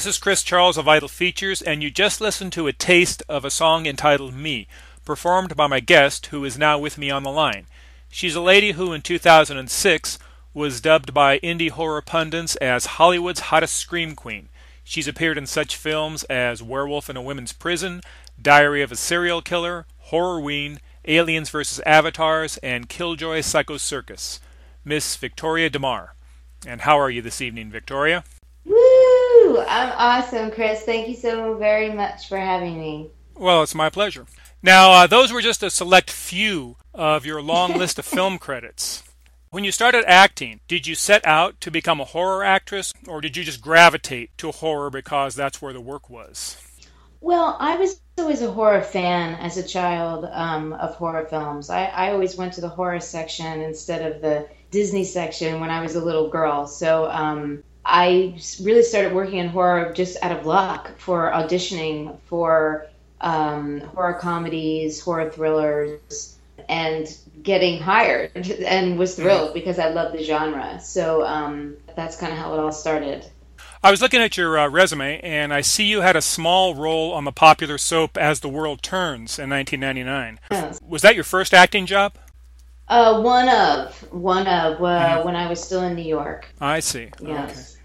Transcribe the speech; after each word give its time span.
This 0.00 0.14
is 0.14 0.18
Chris 0.18 0.42
Charles 0.42 0.78
of 0.78 0.86
Vital 0.86 1.08
Features, 1.08 1.60
and 1.60 1.82
you 1.82 1.90
just 1.90 2.22
listened 2.22 2.54
to 2.54 2.66
a 2.66 2.72
taste 2.72 3.22
of 3.28 3.44
a 3.44 3.50
song 3.50 3.84
entitled 3.84 4.32
Me, 4.32 4.66
performed 5.04 5.54
by 5.56 5.66
my 5.66 5.80
guest, 5.80 6.24
who 6.28 6.42
is 6.42 6.56
now 6.56 6.78
with 6.78 6.96
me 6.96 7.10
on 7.10 7.22
the 7.22 7.30
line. 7.30 7.66
She's 8.08 8.34
a 8.34 8.40
lady 8.40 8.72
who, 8.72 8.94
in 8.94 9.02
2006, 9.02 10.18
was 10.54 10.80
dubbed 10.80 11.12
by 11.12 11.38
indie 11.40 11.68
horror 11.68 12.00
pundits 12.00 12.56
as 12.56 12.96
Hollywood's 12.96 13.40
hottest 13.40 13.76
scream 13.76 14.16
queen. 14.16 14.48
She's 14.84 15.06
appeared 15.06 15.36
in 15.36 15.44
such 15.44 15.76
films 15.76 16.22
as 16.30 16.62
Werewolf 16.62 17.10
in 17.10 17.18
a 17.18 17.22
Women's 17.22 17.52
Prison, 17.52 18.00
Diary 18.40 18.80
of 18.80 18.90
a 18.90 18.96
Serial 18.96 19.42
Killer, 19.42 19.84
Horrorween, 20.06 20.78
Aliens 21.04 21.50
vs. 21.50 21.78
Avatars, 21.84 22.56
and 22.62 22.88
Killjoy 22.88 23.42
Psycho 23.42 23.76
Circus. 23.76 24.40
Miss 24.82 25.16
Victoria 25.16 25.68
DeMar. 25.68 26.14
And 26.66 26.80
how 26.80 26.98
are 26.98 27.10
you 27.10 27.20
this 27.20 27.42
evening, 27.42 27.70
Victoria? 27.70 28.24
Woo! 28.64 28.99
I'm 29.58 29.92
awesome, 29.96 30.50
Chris. 30.50 30.82
Thank 30.82 31.08
you 31.08 31.16
so 31.16 31.54
very 31.54 31.90
much 31.92 32.28
for 32.28 32.38
having 32.38 32.78
me. 32.78 33.10
Well, 33.34 33.62
it's 33.62 33.74
my 33.74 33.90
pleasure. 33.90 34.26
Now, 34.62 34.92
uh, 34.92 35.06
those 35.06 35.32
were 35.32 35.40
just 35.40 35.62
a 35.62 35.70
select 35.70 36.10
few 36.10 36.76
of 36.92 37.24
your 37.24 37.40
long 37.40 37.72
list 37.74 37.98
of 37.98 38.04
film 38.16 38.38
credits. 38.38 39.02
When 39.50 39.64
you 39.64 39.72
started 39.72 40.04
acting, 40.06 40.60
did 40.68 40.86
you 40.86 40.94
set 40.94 41.26
out 41.26 41.60
to 41.62 41.70
become 41.70 42.00
a 42.00 42.04
horror 42.04 42.44
actress, 42.44 42.92
or 43.08 43.20
did 43.20 43.36
you 43.36 43.42
just 43.42 43.60
gravitate 43.60 44.36
to 44.38 44.52
horror 44.52 44.90
because 44.90 45.34
that's 45.34 45.60
where 45.60 45.72
the 45.72 45.80
work 45.80 46.08
was? 46.08 46.56
Well, 47.20 47.56
I 47.58 47.76
was 47.76 48.00
always 48.18 48.42
a 48.42 48.50
horror 48.50 48.82
fan 48.82 49.34
as 49.34 49.56
a 49.56 49.66
child 49.66 50.28
um, 50.30 50.72
of 50.74 50.94
horror 50.94 51.26
films. 51.26 51.68
I, 51.68 51.86
I 51.86 52.12
always 52.12 52.36
went 52.36 52.52
to 52.54 52.60
the 52.60 52.68
horror 52.68 53.00
section 53.00 53.60
instead 53.60 54.10
of 54.10 54.22
the 54.22 54.48
Disney 54.70 55.04
section 55.04 55.60
when 55.60 55.70
I 55.70 55.82
was 55.82 55.96
a 55.96 56.04
little 56.04 56.28
girl. 56.28 56.66
So 56.66 57.10
um, 57.10 57.64
I 57.92 58.38
really 58.62 58.84
started 58.84 59.12
working 59.12 59.38
in 59.38 59.48
horror 59.48 59.92
just 59.92 60.16
out 60.22 60.30
of 60.30 60.46
luck 60.46 60.96
for 60.98 61.30
auditioning 61.32 62.16
for 62.26 62.86
um, 63.20 63.80
horror 63.80 64.14
comedies, 64.14 65.00
horror 65.00 65.28
thrillers, 65.28 66.36
and 66.68 67.12
getting 67.42 67.80
hired 67.82 68.30
and 68.64 68.96
was 68.96 69.16
thrilled 69.16 69.54
because 69.54 69.80
I 69.80 69.88
love 69.88 70.12
the 70.12 70.22
genre. 70.22 70.78
So 70.80 71.24
um, 71.24 71.76
that's 71.96 72.16
kind 72.16 72.32
of 72.32 72.38
how 72.38 72.54
it 72.54 72.60
all 72.60 72.70
started. 72.70 73.26
I 73.82 73.90
was 73.90 74.00
looking 74.00 74.20
at 74.20 74.36
your 74.36 74.56
uh, 74.56 74.68
resume 74.68 75.20
and 75.20 75.52
I 75.52 75.62
see 75.62 75.84
you 75.84 76.02
had 76.02 76.14
a 76.14 76.22
small 76.22 76.76
role 76.76 77.12
on 77.12 77.24
the 77.24 77.32
popular 77.32 77.76
soap 77.76 78.16
As 78.16 78.38
the 78.38 78.48
World 78.48 78.82
Turns 78.82 79.36
in 79.36 79.50
1999. 79.50 80.38
Yes. 80.50 80.80
Was 80.86 81.02
that 81.02 81.16
your 81.16 81.24
first 81.24 81.52
acting 81.52 81.86
job? 81.86 82.14
Uh, 82.86 83.20
one 83.22 83.48
of 83.48 84.12
one 84.12 84.46
of 84.46 84.80
uh, 84.80 84.84
mm-hmm. 84.84 85.24
when 85.24 85.36
I 85.36 85.48
was 85.48 85.62
still 85.62 85.82
in 85.82 85.94
New 85.94 86.02
York. 86.02 86.46
I 86.60 86.80
see. 86.80 87.08
Yes. 87.20 87.50
Okay. 87.50 87.79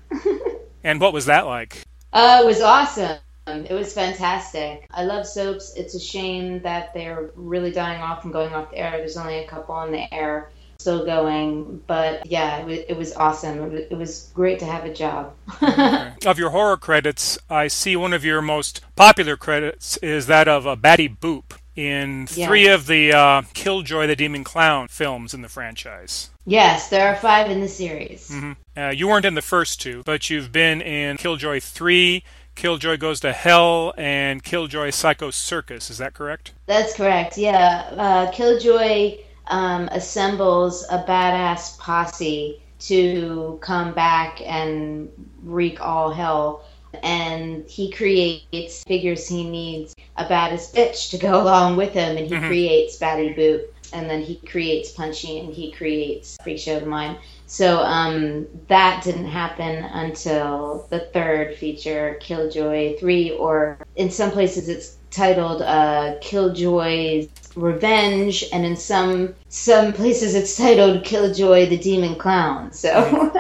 And 0.84 1.00
what 1.00 1.14
was 1.14 1.26
that 1.26 1.46
like? 1.46 1.82
Uh, 2.14 2.42
it 2.44 2.46
was 2.46 2.62
awesome. 2.62 3.18
It 3.48 3.74
was 3.74 3.94
fantastic. 3.94 4.88
I 4.90 5.04
love 5.04 5.28
soaps. 5.28 5.74
It's 5.76 5.94
a 5.94 6.00
shame 6.00 6.62
that 6.62 6.94
they're 6.94 7.30
really 7.36 7.72
dying 7.72 8.02
off 8.02 8.24
and 8.24 8.34
going 8.34 8.54
off 8.54 8.72
the 8.72 8.78
air. 8.78 8.98
There's 8.98 9.18
only 9.18 9.40
a 9.40 9.48
couple 9.48 9.76
on 9.76 9.92
the 9.92 10.12
air 10.14 10.52
still 10.80 11.06
going, 11.06 11.82
but 11.88 12.26
yeah, 12.26 12.58
it 12.58 12.66
was, 12.66 12.80
it 12.90 12.98
was 12.98 13.14
awesome. 13.16 13.76
It 13.76 13.98
was, 13.98 14.32
great 14.34 14.60
to 14.60 14.66
have 14.66 14.86
a 14.86 14.94
job. 14.94 15.34
of 16.26 16.38
your 16.38 16.52
horror 16.52 16.78
credits, 16.78 17.40
I 17.50 17.68
see 17.68 17.96
one 17.96 18.14
of 18.14 18.24
your 18.24 18.42
most 18.42 18.82
popular 18.96 19.38
credits 19.38 19.98
is 19.98 20.28
that 20.28 20.48
of 20.48 20.68
uh, 20.68 20.76
Batty 20.76 21.10
Boop 21.10 21.58
in 21.76 22.28
three 22.28 22.68
of 22.68 22.88
the 22.88 23.14
uh, 23.14 23.42
Killjoy 23.54 24.08
the 24.08 24.16
Demon 24.16 24.44
Clown 24.44 24.88
films 24.88 25.34
in 25.34 25.42
the 25.42 25.50
franchise. 25.50 26.30
Yes, 26.46 26.90
there 26.90 27.08
are 27.08 27.16
five 27.16 27.50
in 27.50 27.60
the 27.60 27.68
series. 27.68 28.30
Mm-hmm. 28.30 28.52
Uh, 28.78 28.90
you 28.90 29.08
weren't 29.08 29.26
in 29.26 29.34
the 29.34 29.42
first 29.42 29.82
two, 29.82 30.04
but 30.06 30.30
you've 30.30 30.52
been 30.52 30.82
in 30.82 31.18
Killjoy 31.18 31.60
3, 31.60 32.24
Killjoy 32.54 32.98
Goes 32.98 33.20
to 33.22 33.34
Hell, 33.34 33.94
and 33.98 34.44
Killjoy 34.44 34.92
Psycho 34.92 35.32
Circus. 35.32 35.90
Is 35.90 35.98
that 35.98 36.14
correct? 36.14 36.54
That's 36.68 36.96
correct, 36.96 37.38
yeah. 37.38 37.90
Uh, 37.98 38.32
Killjoy 38.32 39.18
um, 39.48 39.90
assembles 39.92 40.86
a 40.90 41.00
badass 41.04 41.80
posse 41.80 42.62
to 42.80 43.58
come 43.62 43.94
back 43.94 44.40
and 44.42 45.10
wreak 45.44 45.82
all 45.82 46.14
hell 46.14 46.64
and 47.04 47.68
he 47.70 47.92
creates 47.92 48.84
figures 48.84 49.28
he 49.28 49.44
needs 49.44 49.96
a 50.18 50.28
baddest 50.28 50.76
bitch 50.76 51.10
to 51.12 51.18
go 51.18 51.42
along 51.42 51.76
with 51.78 51.94
him 51.94 52.18
and 52.18 52.28
he 52.28 52.34
mm-hmm. 52.34 52.48
creates 52.48 52.98
Batty 52.98 53.34
Boop 53.34 53.64
and 53.96 54.10
then 54.10 54.22
he 54.22 54.36
creates 54.36 54.92
Punchy 54.92 55.40
and 55.40 55.54
he 55.54 55.72
creates 55.72 56.38
Freak 56.44 56.60
Show 56.60 56.80
the 56.80 56.86
Mime. 56.86 57.16
So 57.48 57.80
um, 57.80 58.48
that 58.68 59.04
didn't 59.04 59.28
happen 59.28 59.86
until 59.86 60.86
the 60.90 61.00
third 61.00 61.56
feature, 61.56 62.18
Killjoy 62.20 62.98
3, 63.00 63.32
or 63.32 63.78
in 63.96 64.12
some 64.12 64.32
places 64.32 64.68
it's 64.68 64.98
titled 65.12 65.62
uh, 65.62 66.16
Killjoy's 66.22 67.30
Revenge, 67.56 68.44
and 68.52 68.66
in 68.66 68.76
some 68.76 69.34
some 69.48 69.94
places 69.94 70.36
it's 70.36 70.58
titled 70.58 71.06
Killjoy 71.06 71.70
the 71.70 71.78
Demon 71.78 72.16
Clown. 72.16 72.74
So 72.74 72.92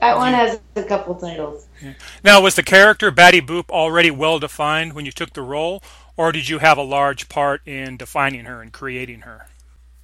that 0.00 0.16
one 0.16 0.32
has 0.32 0.60
a 0.76 0.82
couple 0.82 1.14
titles. 1.14 1.66
Now, 2.24 2.40
was 2.40 2.54
the 2.54 2.62
character 2.62 3.10
Batty 3.10 3.42
Boop 3.42 3.68
already 3.68 4.10
well 4.10 4.38
defined 4.38 4.94
when 4.94 5.04
you 5.04 5.12
took 5.12 5.34
the 5.34 5.42
role, 5.42 5.82
or 6.16 6.32
did 6.32 6.48
you 6.48 6.58
have 6.58 6.78
a 6.78 6.82
large 6.82 7.28
part 7.28 7.60
in 7.66 7.98
defining 7.98 8.46
her 8.46 8.62
and 8.62 8.72
creating 8.72 9.20
her? 9.20 9.48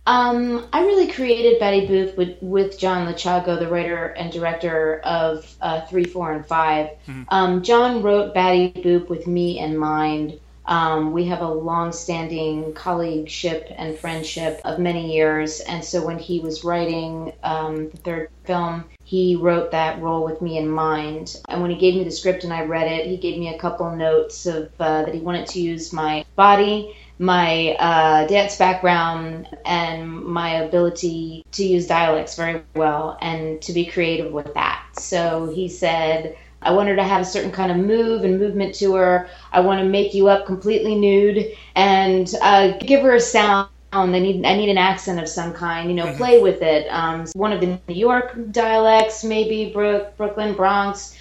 Um, 0.07 0.67
I 0.73 0.85
really 0.85 1.11
created 1.11 1.59
Batty 1.59 1.87
Boop 1.87 2.17
with, 2.17 2.37
with 2.43 2.79
John 2.79 3.07
Lechago, 3.07 3.59
the 3.59 3.69
writer 3.69 4.07
and 4.09 4.31
director 4.31 5.01
of 5.01 5.57
uh, 5.61 5.81
3, 5.87 6.05
4, 6.05 6.33
and 6.33 6.47
5. 6.47 6.87
Mm-hmm. 6.87 7.23
Um, 7.31 7.63
John 7.63 8.03
wrote 8.03 8.35
Batty 8.35 8.73
Boop 8.73 9.09
with 9.09 9.27
me 9.27 9.59
in 9.59 9.77
mind. 9.79 10.39
Um, 10.67 11.13
we 11.13 11.27
have 11.27 11.41
a 11.41 11.49
long-standing 11.49 12.73
colleagueship 12.73 13.75
and 13.77 13.99
friendship 13.99 14.61
of 14.65 14.79
many 14.79 15.15
years, 15.15 15.61
and 15.61 15.85
so 15.85 16.05
when 16.05 16.19
he 16.19 16.41
was 16.41 16.65
writing 16.65 17.33
um, 17.43 17.91
the 17.91 17.97
third 17.99 18.31
film, 18.45 18.85
he 19.05 19.37
wrote 19.37 19.71
that 19.73 20.01
role 20.01 20.25
with 20.25 20.41
me 20.41 20.57
in 20.57 20.69
mind. 20.69 21.39
And 21.49 21.61
when 21.61 21.71
he 21.71 21.77
gave 21.77 21.95
me 21.95 22.05
the 22.05 22.11
script 22.11 22.45
and 22.45 22.53
I 22.53 22.65
read 22.65 22.91
it, 22.91 23.07
he 23.07 23.19
gave 23.19 23.39
me 23.39 23.55
a 23.55 23.59
couple 23.59 23.95
notes 23.95 24.47
of 24.47 24.71
uh, 24.81 25.05
that 25.05 25.15
he 25.15 25.21
wanted 25.21 25.47
to 25.49 25.61
use 25.61 25.93
my 25.93 26.25
body, 26.35 26.97
my 27.19 27.77
uh, 27.79 28.27
dance 28.27 28.57
background, 28.57 29.49
and 29.65 30.11
my 30.25 30.63
ability 30.63 31.45
to 31.53 31.65
use 31.65 31.87
dialects 31.87 32.37
very 32.37 32.63
well, 32.75 33.19
and 33.21 33.61
to 33.63 33.73
be 33.73 33.87
creative 33.87 34.33
with 34.33 34.53
that. 34.55 34.85
So 34.99 35.53
he 35.55 35.69
said 35.69 36.37
I 36.65 36.73
want 36.73 36.89
her 36.89 36.97
to 36.97 37.05
have 37.05 37.21
a 37.21 37.25
certain 37.25 37.53
kind 37.53 37.71
of 37.71 37.79
move 37.79 38.25
and 38.25 38.39
movement 38.39 38.75
to 38.77 38.95
her. 38.95 39.29
I 39.53 39.61
want 39.61 39.81
to 39.81 39.89
make 39.89 40.15
you 40.15 40.29
up 40.29 40.47
completely 40.47 40.95
nude 40.95 41.53
and 41.75 42.33
uh, 42.43 42.79
give 42.79 43.03
her 43.03 43.15
a 43.15 43.21
sound. 43.21 43.69
I 43.93 44.07
need 44.07 44.45
I 44.45 44.57
need 44.57 44.71
an 44.71 44.79
accent 44.79 45.21
of 45.21 45.29
some 45.29 45.53
kind. 45.53 45.89
You 45.89 45.95
know, 45.95 46.07
mm-hmm. 46.07 46.17
play 46.17 46.43
with 46.43 46.63
it. 46.63 46.89
Um, 46.89 47.27
one 47.35 47.53
of 47.53 47.61
the 47.61 47.79
New 47.87 47.95
York 47.95 48.37
dialects, 48.51 49.23
maybe 49.23 49.71
Brook, 49.73 50.17
Brooklyn, 50.17 50.55
Bronx, 50.55 51.17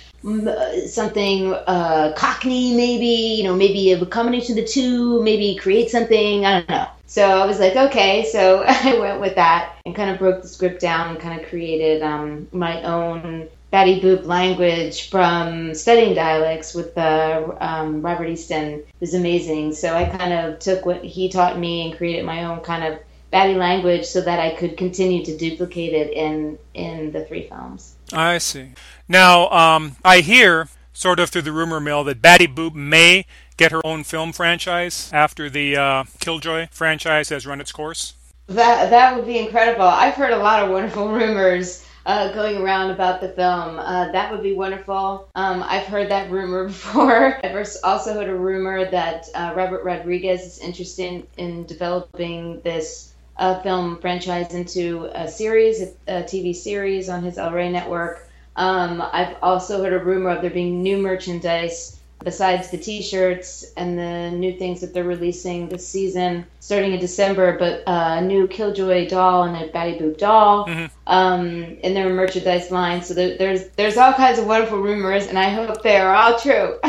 something 0.88 1.53
uh, 1.53 2.13
Cockney, 2.15 2.75
maybe. 2.75 3.36
You 3.38 3.44
know, 3.44 3.56
maybe 3.56 3.92
a 3.92 4.06
combination 4.06 4.57
of 4.57 4.65
the 4.65 4.69
two. 4.69 5.21
Maybe 5.24 5.56
create 5.56 5.89
something. 5.89 6.45
I 6.45 6.59
don't 6.59 6.69
know. 6.69 6.88
So 7.06 7.24
I 7.24 7.45
was 7.45 7.59
like, 7.59 7.75
okay. 7.75 8.25
So 8.25 8.63
I 8.68 8.98
went 9.00 9.21
with 9.21 9.36
that 9.36 9.77
and 9.86 9.95
kind 9.95 10.09
of 10.09 10.18
broke 10.18 10.42
the 10.42 10.48
script 10.48 10.81
down 10.81 11.09
and 11.09 11.19
kind 11.19 11.39
of 11.39 11.48
created 11.48 12.01
um, 12.01 12.48
my 12.51 12.81
own 12.83 13.50
Batty 13.74 14.01
Boop 14.01 14.25
language 14.25 15.09
from 15.09 15.74
studying 15.74 16.13
dialects 16.13 16.75
with 16.75 16.95
uh, 16.95 17.56
um, 17.59 18.03
Robert 18.03 18.27
Easton 18.27 18.74
it 18.74 18.88
was 19.00 19.15
amazing. 19.15 19.74
So 19.74 19.95
I 19.95 20.06
kind 20.06 20.31
of 20.31 20.59
took 20.59 20.86
what 20.86 21.03
he 21.03 21.30
taught 21.30 21.57
me 21.57 21.86
and 21.86 21.98
created 21.98 22.24
my 22.24 22.44
own 22.45 22.62
kind 22.62 22.83
of 22.83 23.00
Batty 23.31 23.56
language 23.56 24.06
so 24.06 24.21
that 24.21 24.39
I 24.39 24.51
could 24.56 24.77
continue 24.77 25.25
to 25.25 25.36
duplicate 25.36 25.94
it 25.94 26.13
in 26.13 26.59
in 26.75 27.12
the 27.12 27.25
three 27.25 27.48
films. 27.48 27.95
I 28.12 28.38
see. 28.38 28.74
Now 29.07 29.50
um, 29.50 29.95
I 30.03 30.19
hear 30.21 30.69
sort 30.94 31.19
of 31.19 31.29
through 31.29 31.41
the 31.44 31.51
rumor 31.51 31.79
mill 31.79 32.03
that 32.05 32.21
Batty 32.21 32.47
Boop 32.47 32.73
may 32.73 33.25
get 33.57 33.71
her 33.71 33.85
own 33.85 34.03
film 34.03 34.31
franchise 34.31 35.09
after 35.13 35.50
the 35.50 35.75
uh, 35.75 36.03
Killjoy 36.19 36.67
franchise 36.71 37.29
has 37.29 37.45
run 37.45 37.61
its 37.61 37.71
course. 37.71 38.13
That 38.47 38.89
that 38.89 39.15
would 39.15 39.25
be 39.25 39.39
incredible. 39.39 39.85
I've 39.85 40.15
heard 40.15 40.31
a 40.31 40.38
lot 40.38 40.63
of 40.63 40.69
wonderful 40.69 41.07
rumors 41.11 41.85
uh, 42.05 42.33
going 42.33 42.57
around 42.57 42.91
about 42.91 43.21
the 43.21 43.29
film. 43.29 43.79
Uh, 43.79 44.11
that 44.11 44.31
would 44.31 44.44
be 44.44 44.53
wonderful. 44.53 45.29
Um, 45.35 45.63
I've 45.63 45.85
heard 45.85 46.09
that 46.09 46.29
rumor 46.29 46.65
before. 46.67 47.39
I've 47.44 47.67
also 47.83 48.13
heard 48.13 48.29
a 48.29 48.35
rumor 48.35 48.89
that 48.89 49.27
uh, 49.33 49.53
Robert 49.55 49.83
Rodriguez 49.83 50.41
is 50.41 50.59
interested 50.59 51.25
in 51.38 51.65
developing 51.65 52.61
this 52.61 53.13
uh, 53.38 53.61
film 53.61 54.00
franchise 54.00 54.53
into 54.53 55.09
a 55.13 55.27
series, 55.27 55.81
a, 55.81 55.94
a, 56.07 56.23
TV 56.23 56.55
series 56.55 57.09
on 57.09 57.23
his 57.23 57.38
El 57.38 57.51
Rey 57.51 57.71
network. 57.71 58.29
Um, 58.55 59.03
I've 59.11 59.35
also 59.41 59.83
heard 59.83 59.94
a 59.94 60.00
rumor 60.00 60.29
of 60.29 60.41
there 60.41 60.51
being 60.51 60.81
new 60.81 60.97
merchandise 60.97 62.00
besides 62.23 62.69
the 62.69 62.77
T-shirts 62.77 63.73
and 63.75 63.97
the 63.97 64.31
new 64.31 64.57
things 64.57 64.81
that 64.81 64.94
they're 64.94 65.03
releasing 65.03 65.67
this 65.67 65.88
season, 65.88 66.45
starting 66.59 66.94
in 66.94 67.00
December. 67.00 67.57
But 67.57 67.83
uh, 67.88 68.17
a 68.19 68.21
new 68.21 68.47
Killjoy 68.47 69.09
doll 69.09 69.44
and 69.44 69.61
a 69.61 69.71
Batty 69.71 70.00
Boop 70.00 70.17
doll 70.17 70.67
mm-hmm. 70.67 70.85
um, 71.07 71.63
in 71.81 71.94
their 71.94 72.09
merchandise 72.09 72.71
line. 72.71 73.01
So 73.01 73.13
there, 73.13 73.38
there's 73.38 73.67
there's 73.69 73.97
all 73.97 74.13
kinds 74.13 74.39
of 74.39 74.47
wonderful 74.47 74.79
rumors, 74.79 75.27
and 75.27 75.38
I 75.38 75.50
hope 75.50 75.81
they 75.83 75.97
are 75.97 76.15
all 76.15 76.39
true. 76.39 76.79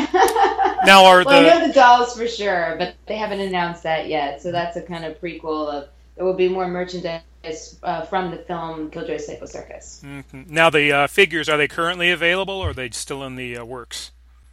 now 0.85 1.05
are 1.05 1.23
well, 1.23 1.41
the 1.41 1.51
I 1.51 1.59
know 1.59 1.67
the 1.67 1.73
dolls 1.73 2.17
for 2.17 2.27
sure, 2.27 2.75
but 2.77 2.95
they 3.05 3.17
haven't 3.17 3.41
announced 3.41 3.83
that 3.83 4.07
yet. 4.07 4.41
So 4.41 4.51
that's 4.51 4.77
a 4.77 4.81
kind 4.81 5.05
of 5.05 5.19
prequel 5.19 5.67
of 5.67 5.89
there 6.15 6.25
will 6.25 6.33
be 6.33 6.47
more 6.47 6.67
merchandise 6.67 7.21
uh, 7.83 8.01
from 8.05 8.31
the 8.31 8.37
film 8.37 8.89
Killjoy 8.91 9.17
Psycho 9.17 9.45
Circus. 9.45 10.01
Mm-hmm. 10.03 10.43
Now, 10.47 10.69
the 10.69 10.91
uh, 10.91 11.07
figures 11.07 11.49
are 11.49 11.57
they 11.57 11.67
currently 11.67 12.11
available, 12.11 12.55
or 12.55 12.69
are 12.69 12.73
they 12.73 12.89
still 12.91 13.23
in 13.23 13.35
the 13.35 13.57
uh, 13.57 13.65
works? 13.65 14.11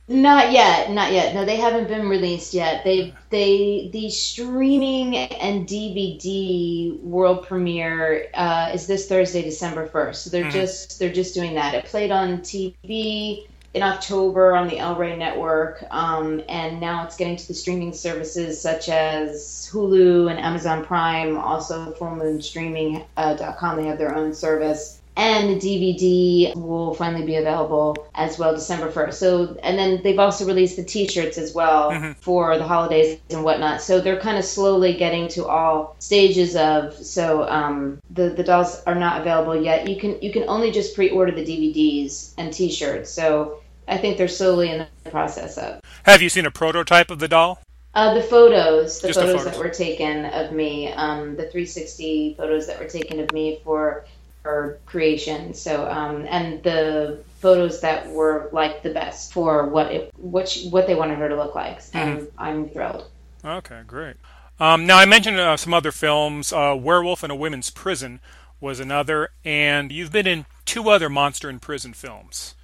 Not 0.08 0.50
yet, 0.50 0.90
not 0.90 1.12
yet. 1.12 1.32
No, 1.32 1.44
they 1.44 1.56
haven't 1.56 1.86
been 1.86 2.08
released 2.08 2.54
yet. 2.54 2.82
They 2.82 3.14
they 3.30 3.88
the 3.92 4.10
streaming 4.10 5.16
and 5.16 5.66
DVD 5.66 7.00
world 7.00 7.46
premiere 7.46 8.26
uh, 8.34 8.72
is 8.74 8.88
this 8.88 9.08
Thursday, 9.08 9.42
December 9.42 9.86
first. 9.86 10.24
So 10.24 10.30
they're 10.30 10.42
mm-hmm. 10.42 10.50
just 10.50 10.98
they're 10.98 11.12
just 11.12 11.34
doing 11.34 11.54
that. 11.54 11.74
It 11.74 11.84
played 11.84 12.10
on 12.10 12.38
TV 12.38 13.46
in 13.74 13.82
October 13.82 14.54
on 14.54 14.68
the 14.68 14.78
El 14.78 14.96
Rey 14.96 15.16
network, 15.16 15.84
um, 15.90 16.42
and 16.48 16.80
now 16.80 17.04
it's 17.04 17.16
getting 17.16 17.36
to 17.36 17.48
the 17.48 17.54
streaming 17.54 17.92
services 17.92 18.60
such 18.60 18.88
as 18.88 19.70
Hulu 19.72 20.30
and 20.30 20.38
Amazon 20.38 20.84
Prime, 20.84 21.38
also 21.38 21.92
FullMoonStreaming.com. 21.92 23.06
Uh, 23.16 23.74
they 23.76 23.86
have 23.86 23.98
their 23.98 24.14
own 24.14 24.34
service. 24.34 24.98
And 25.14 25.50
the 25.50 25.56
DVD 25.56 26.56
will 26.56 26.94
finally 26.94 27.26
be 27.26 27.36
available 27.36 28.08
as 28.14 28.38
well 28.38 28.54
December 28.54 28.90
1st. 28.90 29.12
So, 29.12 29.58
and 29.62 29.78
then 29.78 30.00
they've 30.02 30.18
also 30.18 30.46
released 30.46 30.76
the 30.76 30.84
t 30.84 31.06
shirts 31.06 31.36
as 31.36 31.54
well 31.54 31.90
mm-hmm. 31.90 32.12
for 32.12 32.56
the 32.56 32.64
holidays 32.64 33.20
and 33.28 33.44
whatnot. 33.44 33.82
So 33.82 34.00
they're 34.00 34.20
kind 34.20 34.38
of 34.38 34.44
slowly 34.44 34.94
getting 34.94 35.28
to 35.28 35.46
all 35.46 35.96
stages 35.98 36.56
of. 36.56 36.94
So 36.94 37.46
um, 37.46 38.00
the, 38.10 38.30
the 38.30 38.42
dolls 38.42 38.82
are 38.86 38.94
not 38.94 39.20
available 39.20 39.54
yet. 39.54 39.86
You 39.86 39.96
can, 39.96 40.20
you 40.22 40.32
can 40.32 40.44
only 40.48 40.70
just 40.70 40.94
pre 40.94 41.10
order 41.10 41.32
the 41.32 41.44
DVDs 41.44 42.32
and 42.38 42.50
t 42.50 42.70
shirts. 42.70 43.10
So 43.10 43.61
I 43.88 43.98
think 43.98 44.18
they're 44.18 44.28
slowly 44.28 44.70
in 44.70 44.86
the 45.04 45.10
process 45.10 45.58
of. 45.58 45.80
Have 46.04 46.22
you 46.22 46.28
seen 46.28 46.46
a 46.46 46.50
prototype 46.50 47.10
of 47.10 47.18
the 47.18 47.28
doll? 47.28 47.60
Uh, 47.94 48.14
the 48.14 48.22
photos, 48.22 49.00
the 49.00 49.12
photos, 49.12 49.32
the 49.32 49.38
photos, 49.38 49.44
that 49.44 49.58
were 49.58 49.68
taken 49.68 50.24
of 50.26 50.52
me, 50.52 50.90
um, 50.92 51.36
the 51.36 51.42
360 51.42 52.34
photos 52.38 52.66
that 52.66 52.78
were 52.78 52.88
taken 52.88 53.20
of 53.20 53.30
me 53.32 53.60
for 53.64 54.06
her 54.44 54.78
creation. 54.86 55.52
So, 55.52 55.86
um, 55.88 56.26
and 56.28 56.62
the 56.62 57.22
photos 57.40 57.80
that 57.82 58.08
were 58.08 58.48
like 58.52 58.82
the 58.82 58.90
best 58.90 59.32
for 59.32 59.66
what 59.66 59.92
it 59.92 60.10
what 60.16 60.48
she, 60.48 60.68
what 60.70 60.86
they 60.86 60.94
wanted 60.94 61.18
her 61.18 61.28
to 61.28 61.36
look 61.36 61.54
like, 61.54 61.82
and 61.92 62.20
mm-hmm. 62.20 62.26
I'm 62.38 62.68
thrilled. 62.70 63.08
Okay, 63.44 63.80
great. 63.86 64.16
Um, 64.58 64.86
now 64.86 64.96
I 64.96 65.04
mentioned 65.04 65.38
uh, 65.38 65.56
some 65.56 65.74
other 65.74 65.92
films. 65.92 66.52
Uh, 66.52 66.76
Werewolf 66.78 67.22
in 67.24 67.30
a 67.30 67.36
Women's 67.36 67.70
Prison 67.70 68.20
was 68.60 68.80
another, 68.80 69.30
and 69.44 69.92
you've 69.92 70.12
been 70.12 70.26
in 70.26 70.46
two 70.64 70.88
other 70.88 71.10
monster 71.10 71.50
in 71.50 71.58
prison 71.58 71.92
films. 71.92 72.54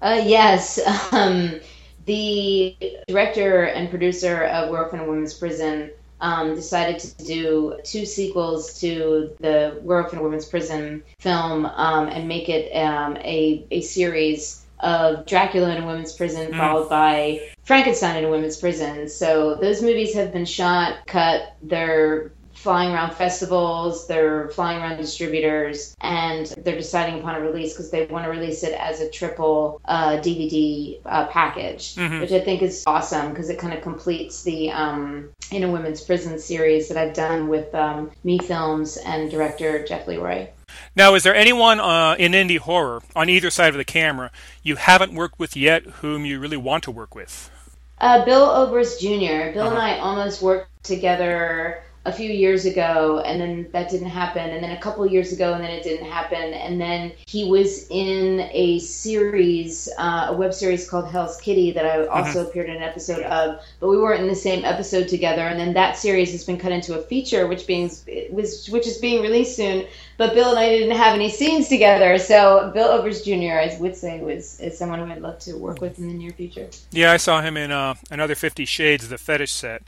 Uh, 0.00 0.22
yes. 0.24 0.80
Um, 1.12 1.60
the 2.04 2.76
director 3.08 3.64
and 3.64 3.90
producer 3.90 4.44
of 4.44 4.70
Werewolf 4.70 4.92
in 4.94 5.00
a 5.00 5.04
Women's 5.04 5.34
Prison 5.34 5.90
um, 6.20 6.54
decided 6.54 7.00
to 7.00 7.24
do 7.24 7.78
two 7.84 8.04
sequels 8.06 8.78
to 8.80 9.34
the 9.40 9.78
Werewolf 9.82 10.12
in 10.12 10.18
a 10.18 10.22
Women's 10.22 10.46
Prison 10.46 11.02
film 11.20 11.66
um, 11.66 12.08
and 12.08 12.28
make 12.28 12.48
it 12.48 12.72
um, 12.76 13.16
a, 13.18 13.64
a 13.70 13.80
series 13.80 14.66
of 14.80 15.26
Dracula 15.26 15.74
in 15.74 15.82
a 15.82 15.86
women's 15.86 16.12
prison, 16.12 16.52
mm. 16.52 16.56
followed 16.58 16.88
by 16.88 17.48
Frankenstein 17.64 18.16
in 18.16 18.24
a 18.24 18.30
women's 18.30 18.56
prison. 18.56 19.08
So 19.08 19.54
those 19.54 19.82
movies 19.82 20.14
have 20.14 20.32
been 20.32 20.44
shot, 20.44 21.06
cut, 21.06 21.54
they're 21.62 22.30
flying 22.56 22.92
around 22.92 23.14
festivals, 23.14 24.06
they're 24.06 24.48
flying 24.48 24.80
around 24.80 24.96
distributors, 24.96 25.94
and 26.00 26.46
they're 26.46 26.76
deciding 26.76 27.20
upon 27.20 27.36
a 27.36 27.40
release 27.40 27.72
because 27.72 27.90
they 27.90 28.06
want 28.06 28.24
to 28.24 28.30
release 28.30 28.64
it 28.64 28.72
as 28.72 29.00
a 29.00 29.10
triple 29.10 29.80
uh, 29.84 30.16
DVD 30.18 31.00
uh, 31.04 31.26
package, 31.26 31.94
mm-hmm. 31.94 32.20
which 32.20 32.32
I 32.32 32.40
think 32.40 32.62
is 32.62 32.82
awesome 32.86 33.30
because 33.30 33.50
it 33.50 33.58
kind 33.58 33.74
of 33.74 33.82
completes 33.82 34.42
the 34.42 34.70
um, 34.70 35.30
In 35.52 35.62
a 35.62 35.70
Women's 35.70 36.00
Prison 36.00 36.38
series 36.38 36.88
that 36.88 36.96
I've 36.96 37.14
done 37.14 37.48
with 37.48 37.74
um, 37.74 38.10
Me 38.24 38.38
Films 38.38 38.96
and 38.96 39.30
director 39.30 39.84
Jeff 39.84 40.06
Leroy. 40.06 40.48
Now, 40.94 41.14
is 41.14 41.22
there 41.22 41.34
anyone 41.34 41.78
uh, 41.78 42.16
in 42.18 42.32
indie 42.32 42.58
horror 42.58 43.02
on 43.14 43.28
either 43.28 43.50
side 43.50 43.68
of 43.68 43.76
the 43.76 43.84
camera 43.84 44.30
you 44.62 44.76
haven't 44.76 45.14
worked 45.14 45.38
with 45.38 45.56
yet 45.56 45.84
whom 45.84 46.24
you 46.24 46.40
really 46.40 46.56
want 46.56 46.84
to 46.84 46.90
work 46.90 47.14
with? 47.14 47.50
Uh, 47.98 48.24
Bill 48.24 48.44
Oberst 48.44 49.00
Jr. 49.00 49.52
Bill 49.52 49.66
uh-huh. 49.66 49.70
and 49.70 49.78
I 49.78 49.98
almost 49.98 50.42
worked 50.42 50.84
together 50.84 51.82
a 52.06 52.12
few 52.12 52.30
years 52.30 52.64
ago 52.64 53.20
and 53.26 53.40
then 53.40 53.68
that 53.72 53.90
didn't 53.90 54.08
happen 54.08 54.50
and 54.50 54.62
then 54.62 54.70
a 54.70 54.80
couple 54.80 55.04
years 55.06 55.32
ago 55.32 55.54
and 55.54 55.64
then 55.64 55.72
it 55.72 55.82
didn't 55.82 56.06
happen 56.06 56.54
and 56.54 56.80
then 56.80 57.12
he 57.26 57.50
was 57.50 57.88
in 57.90 58.48
a 58.52 58.78
series 58.78 59.88
uh, 59.98 60.28
a 60.28 60.32
web 60.32 60.54
series 60.54 60.88
called 60.88 61.08
hell's 61.08 61.36
kitty 61.40 61.72
that 61.72 61.84
i 61.84 62.06
also 62.06 62.38
mm-hmm. 62.38 62.48
appeared 62.48 62.70
in 62.70 62.76
an 62.76 62.82
episode 62.82 63.22
of 63.24 63.60
but 63.80 63.88
we 63.88 63.98
weren't 63.98 64.22
in 64.22 64.28
the 64.28 64.34
same 64.34 64.64
episode 64.64 65.08
together 65.08 65.42
and 65.42 65.58
then 65.58 65.74
that 65.74 65.96
series 65.96 66.30
has 66.30 66.44
been 66.44 66.56
cut 66.56 66.70
into 66.70 66.96
a 66.96 67.02
feature 67.02 67.48
which 67.48 67.66
being 67.66 67.90
was 68.30 68.68
which 68.68 68.86
is 68.86 68.98
being 68.98 69.20
released 69.20 69.56
soon 69.56 69.84
but 70.16 70.32
bill 70.32 70.50
and 70.50 70.58
i 70.60 70.68
didn't 70.68 70.96
have 70.96 71.12
any 71.12 71.28
scenes 71.28 71.68
together 71.68 72.18
so 72.18 72.70
bill 72.72 72.88
oberst 72.88 73.24
jr 73.24 73.58
i 73.58 73.76
would 73.80 73.96
say 73.96 74.20
was 74.20 74.60
is 74.60 74.78
someone 74.78 75.00
who 75.00 75.12
i'd 75.12 75.20
love 75.20 75.40
to 75.40 75.54
work 75.54 75.80
with 75.80 75.98
in 75.98 76.06
the 76.06 76.14
near 76.14 76.30
future 76.30 76.68
yeah 76.92 77.10
i 77.10 77.16
saw 77.16 77.42
him 77.42 77.56
in 77.56 77.72
uh, 77.72 77.94
another 78.12 78.36
50 78.36 78.64
shades 78.64 79.08
the 79.08 79.18
fetish 79.18 79.52
set 79.52 79.82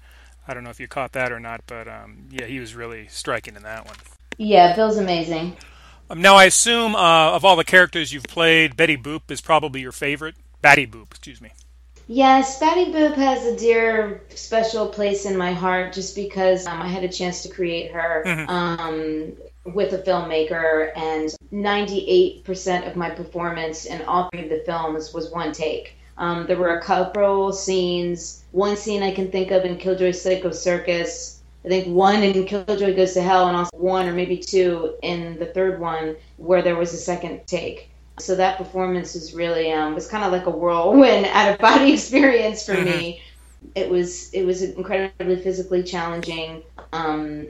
I 0.48 0.54
don't 0.54 0.64
know 0.64 0.70
if 0.70 0.80
you 0.80 0.88
caught 0.88 1.12
that 1.12 1.30
or 1.30 1.38
not, 1.38 1.60
but 1.66 1.86
um, 1.86 2.26
yeah, 2.30 2.46
he 2.46 2.58
was 2.58 2.74
really 2.74 3.06
striking 3.08 3.54
in 3.54 3.62
that 3.64 3.86
one. 3.86 3.96
Yeah, 4.38 4.74
Bill's 4.74 4.96
amazing. 4.96 5.56
Um, 6.08 6.22
now, 6.22 6.36
I 6.36 6.44
assume 6.44 6.96
uh, 6.96 7.32
of 7.32 7.44
all 7.44 7.54
the 7.54 7.64
characters 7.64 8.12
you've 8.14 8.24
played, 8.24 8.74
Betty 8.74 8.96
Boop 8.96 9.30
is 9.30 9.42
probably 9.42 9.82
your 9.82 9.92
favorite. 9.92 10.36
Batty 10.62 10.86
Boop, 10.86 11.10
excuse 11.10 11.40
me. 11.42 11.50
Yes, 12.06 12.58
Batty 12.58 12.86
Boop 12.86 13.14
has 13.16 13.44
a 13.44 13.54
dear, 13.58 14.22
special 14.30 14.88
place 14.88 15.26
in 15.26 15.36
my 15.36 15.52
heart 15.52 15.92
just 15.92 16.16
because 16.16 16.66
um, 16.66 16.80
I 16.80 16.88
had 16.88 17.04
a 17.04 17.08
chance 17.08 17.42
to 17.42 17.50
create 17.50 17.92
her 17.92 18.22
mm-hmm. 18.24 18.48
um, 18.48 19.32
with 19.74 19.92
a 19.92 19.98
filmmaker, 19.98 20.90
and 20.96 21.28
98% 21.52 22.88
of 22.88 22.96
my 22.96 23.10
performance 23.10 23.84
in 23.84 24.00
all 24.02 24.30
three 24.30 24.44
of 24.44 24.48
the 24.48 24.62
films 24.64 25.12
was 25.12 25.30
one 25.30 25.52
take. 25.52 25.97
Um, 26.18 26.46
there 26.46 26.56
were 26.56 26.76
a 26.76 26.82
couple 26.82 27.52
scenes. 27.52 28.42
One 28.50 28.76
scene 28.76 29.02
I 29.02 29.14
can 29.14 29.30
think 29.30 29.52
of 29.52 29.64
in 29.64 29.78
Killjoy 29.78 30.10
Psycho 30.10 30.50
Circus. 30.50 31.40
I 31.64 31.68
think 31.68 31.86
one 31.86 32.22
in 32.22 32.44
Killjoy 32.44 32.94
Goes 32.94 33.14
to 33.14 33.22
Hell, 33.22 33.46
and 33.46 33.56
also 33.56 33.76
one 33.76 34.08
or 34.08 34.12
maybe 34.12 34.36
two 34.36 34.94
in 35.02 35.38
the 35.38 35.46
third 35.46 35.80
one 35.80 36.16
where 36.36 36.62
there 36.62 36.76
was 36.76 36.92
a 36.92 36.96
second 36.96 37.46
take. 37.46 37.90
So 38.18 38.34
that 38.34 38.58
performance 38.58 39.14
was 39.14 39.32
really 39.32 39.72
um, 39.72 39.94
was 39.94 40.08
kind 40.08 40.24
of 40.24 40.32
like 40.32 40.46
a 40.46 40.50
whirlwind 40.50 41.26
out 41.32 41.52
of 41.52 41.58
body 41.58 41.92
experience 41.92 42.66
for 42.66 42.74
mm-hmm. 42.74 42.98
me. 42.98 43.22
It 43.74 43.88
was 43.88 44.32
it 44.32 44.44
was 44.44 44.62
incredibly 44.62 45.36
physically 45.36 45.84
challenging. 45.84 46.62
Um, 46.92 47.48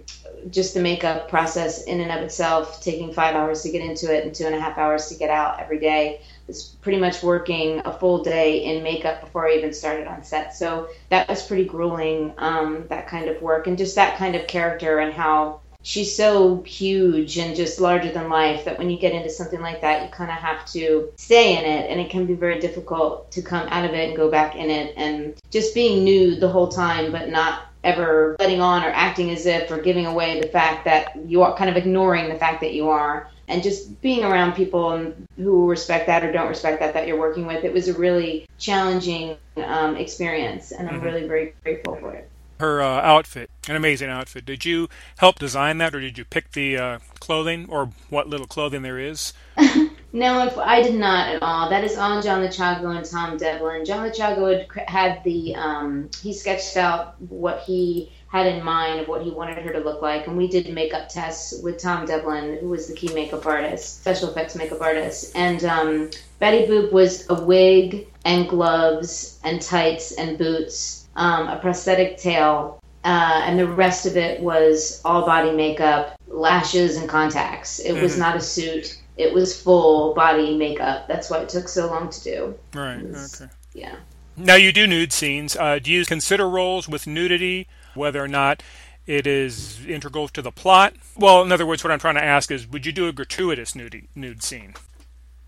just 0.51 0.75
the 0.75 0.81
makeup 0.81 1.29
process 1.29 1.85
in 1.85 2.01
and 2.01 2.11
of 2.11 2.23
itself, 2.23 2.83
taking 2.83 3.13
five 3.13 3.35
hours 3.35 3.63
to 3.63 3.71
get 3.71 3.83
into 3.83 4.15
it 4.15 4.25
and 4.25 4.35
two 4.35 4.45
and 4.45 4.55
a 4.55 4.61
half 4.61 4.79
hours 4.79 5.09
to 5.09 5.15
get 5.15 5.31
out 5.31 5.61
every 5.61 5.79
day 5.79 6.21
was 6.49 6.77
pretty 6.81 6.99
much 6.99 7.23
working 7.23 7.81
a 7.85 7.93
full 7.93 8.25
day 8.25 8.65
in 8.65 8.83
makeup 8.83 9.21
before 9.21 9.47
I 9.47 9.55
even 9.55 9.73
started 9.73 10.09
on 10.09 10.25
set. 10.25 10.57
So 10.57 10.89
that 11.11 11.29
was 11.29 11.47
pretty 11.47 11.65
grueling, 11.65 12.33
um, 12.39 12.87
that 12.89 13.07
kind 13.07 13.29
of 13.29 13.41
work, 13.41 13.67
and 13.67 13.79
just 13.79 13.95
that 13.95 14.17
kind 14.17 14.35
of 14.35 14.47
character 14.49 14.99
and 14.99 15.13
how 15.13 15.61
she's 15.83 16.15
so 16.15 16.63
huge 16.63 17.39
and 17.39 17.55
just 17.55 17.81
larger 17.81 18.11
than 18.11 18.29
life 18.29 18.65
that 18.65 18.79
when 18.79 18.91
you 18.91 18.99
get 18.99 19.15
into 19.15 19.31
something 19.31 19.61
like 19.61 19.81
that, 19.83 20.03
you 20.03 20.09
kind 20.09 20.31
of 20.31 20.37
have 20.37 20.67
to 20.67 21.11
stay 21.17 21.57
in 21.57 21.65
it, 21.65 21.91
and 21.91 22.01
it 22.01 22.11
can 22.11 22.27
be 22.27 22.35
very 22.35 22.59
difficult 22.59 23.31
to 23.31 23.43
come 23.43 23.69
out 23.69 23.85
of 23.85 23.93
it 23.93 24.09
and 24.09 24.17
go 24.17 24.31
back 24.31 24.57
in 24.57 24.71
it. 24.71 24.95
And 24.97 25.35
just 25.51 25.75
being 25.75 26.05
nude 26.05 26.41
the 26.41 26.49
whole 26.49 26.69
time, 26.69 27.13
but 27.13 27.29
not 27.29 27.63
ever 27.85 28.37
letting 28.41 28.61
on 28.61 28.83
or 28.83 28.91
acting 28.91 29.31
as 29.31 29.47
if 29.47 29.71
or 29.71 29.81
giving 29.81 30.05
away 30.05 30.41
the 30.41 30.49
fact 30.49 30.85
that 30.85 31.15
you 31.27 31.43
are 31.43 31.57
kind 31.57 31.71
of 31.71 31.77
ignoring 31.77 32.29
the 32.29 32.35
fact 32.35 32.61
that 32.61 32.75
you 32.75 32.89
are 32.89 33.31
and 33.49 33.63
just 33.63 34.01
being 34.01 34.25
around 34.25 34.55
people 34.55 35.13
who 35.37 35.69
respect 35.69 36.07
that 36.07 36.23
or 36.23 36.31
don't 36.31 36.49
respect 36.49 36.81
that 36.81 36.95
that 36.95 37.07
you're 37.07 37.19
working 37.19 37.47
with 37.47 37.65
it 37.65 37.73
was 37.73 37.89
a 37.89 37.95
really 37.95 38.47
challenging 38.59 39.37
um, 39.57 39.97
experience 39.97 40.73
and 40.73 40.89
i'm 40.89 40.97
mm-hmm. 40.97 41.05
really 41.05 41.27
very 41.27 41.55
grateful 41.63 41.97
for 41.97 42.13
it. 42.15 42.29
Her 42.61 42.83
uh, 42.83 43.01
outfit 43.03 43.51
an 43.69 43.77
amazing 43.77 44.09
outfit. 44.09 44.45
Did 44.45 44.65
you 44.65 44.89
help 45.19 45.39
design 45.39 45.79
that 45.79 45.95
or 45.95 46.01
did 46.01 46.19
you 46.19 46.25
pick 46.25 46.53
the 46.53 46.77
uh, 46.77 46.99
clothing 47.21 47.67
or 47.69 47.91
what 48.11 48.29
little 48.29 48.47
clothing 48.47 48.83
there 48.83 48.99
is? 48.99 49.33
No 50.11 50.51
i 50.63 50.83
did 50.83 50.95
not 50.95 51.35
at 51.35 51.43
all. 51.43 51.69
That 51.69 51.85
is 51.85 51.99
on 51.99 52.23
john 52.23 52.43
lechago 52.43 52.97
and 52.97 53.05
tom 53.05 53.37
devlin. 53.37 53.85
John 53.85 54.09
lechago 54.09 54.67
had, 54.75 54.89
had 54.89 55.25
the 55.25 55.55
um, 55.55 56.09
he 56.23 56.33
sketched 56.33 56.77
out 56.79 57.21
what 57.21 57.61
he 57.61 58.11
had 58.29 58.47
in 58.47 58.63
mind 58.63 59.01
of 59.01 59.09
what 59.09 59.23
he 59.23 59.31
wanted 59.31 59.59
her 59.59 59.73
to 59.73 59.81
look 59.81 60.03
like. 60.03 60.27
And 60.27 60.37
we 60.37 60.49
did 60.49 60.73
makeup 60.73 61.09
tests 61.09 61.63
with 61.63 61.79
Tom 61.79 62.07
Devlin, 62.07 62.59
who 62.61 62.69
was 62.69 62.87
the 62.87 62.95
key 62.95 63.13
makeup 63.15 63.45
artist, 63.47 64.01
special 64.01 64.31
effects 64.31 64.55
makeup 64.55 64.81
artist. 64.81 65.33
And 65.35 65.65
um, 65.65 66.11
Betty 66.39 66.67
Boop 66.67 66.93
was 66.93 67.29
a 67.31 67.43
wig 67.43 68.07
and 68.25 68.49
gloves 68.49 69.41
and 69.45 69.63
tights 69.63 70.13
and 70.13 70.37
boots, 70.37 71.09
um, 71.17 71.49
a 71.49 71.59
prosthetic 71.59 72.19
tail, 72.19 72.79
uh, 73.05 73.41
and 73.45 73.59
the 73.59 73.67
rest 73.67 74.05
of 74.05 74.17
it 74.17 74.41
was 74.43 75.01
all 75.05 75.25
body 75.25 75.53
makeup, 75.53 76.17
lashes, 76.27 76.97
and 76.97 77.09
contacts. 77.09 77.79
It 77.79 77.93
mm-hmm. 77.93 78.03
was 78.03 78.19
not 78.19 78.37
a 78.37 78.41
suit. 78.41 79.01
It 79.17 79.33
was 79.33 79.61
full 79.61 80.15
body 80.15 80.57
makeup. 80.57 81.09
That's 81.09 81.31
why 81.31 81.39
it 81.39 81.49
took 81.49 81.69
so 81.69 81.87
long 81.87 82.11
to 82.11 82.23
do. 82.23 82.59
Right. 82.75 83.03
Was, 83.03 83.41
okay. 83.41 83.51
Yeah. 83.73 83.97
Now 84.37 84.55
you 84.55 84.73
do 84.73 84.87
nude 84.87 85.13
scenes. 85.13 85.57
Uh, 85.57 85.79
do 85.79 85.91
you 85.91 86.05
consider 86.05 86.49
roles 86.49 86.89
with 86.89 87.07
nudity, 87.07 87.67
whether 87.99 88.23
or 88.23 88.29
not 88.29 88.63
it 89.07 89.27
is 89.27 89.85
integral 89.87 90.29
to 90.29 90.43
the 90.43 90.53
plot? 90.53 90.95
Well, 91.17 91.43
in 91.43 91.51
other 91.51 91.67
words, 91.67 91.83
what 91.83 91.91
I'm 91.91 91.99
trying 91.99 92.15
to 92.15 92.25
ask 92.25 92.51
is, 92.51 92.67
would 92.67 92.87
you 92.87 92.93
do 92.93 93.09
a 93.09 93.13
gratuitous 93.13 93.75
nude 93.75 94.07
nude 94.15 94.43
scene? 94.43 94.75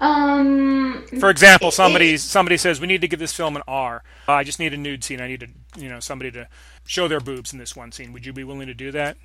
Um. 0.01 1.05
For 1.19 1.29
example, 1.29 1.71
somebody 1.71 2.17
somebody 2.17 2.57
says 2.57 2.81
we 2.81 2.87
need 2.87 3.03
to 3.03 3.09
give 3.09 3.19
this 3.19 3.35
film 3.35 3.57
an 3.57 3.63
R. 3.69 4.03
Uh, 4.27 4.33
I 4.33 4.45
just 4.45 4.59
need 4.59 4.73
a 4.73 4.79
nude 4.79 5.05
scene. 5.05 5.21
I 5.21 5.29
need 5.29 5.41
to, 5.41 5.49
you 5.77 5.89
know, 5.89 6.01
somebody 6.01 6.31
to 6.33 6.49
show 6.87 7.07
their 7.07 7.21
boobs 7.21 7.53
in 7.53 7.59
this 7.59 7.77
one 7.77 7.93
scene. 7.93 8.13
Would 8.13 8.25
you 8.25 8.33
be 8.33 8.45
willing 8.45 8.67
to 8.67 8.75
do 8.75 8.91
that? 8.93 9.17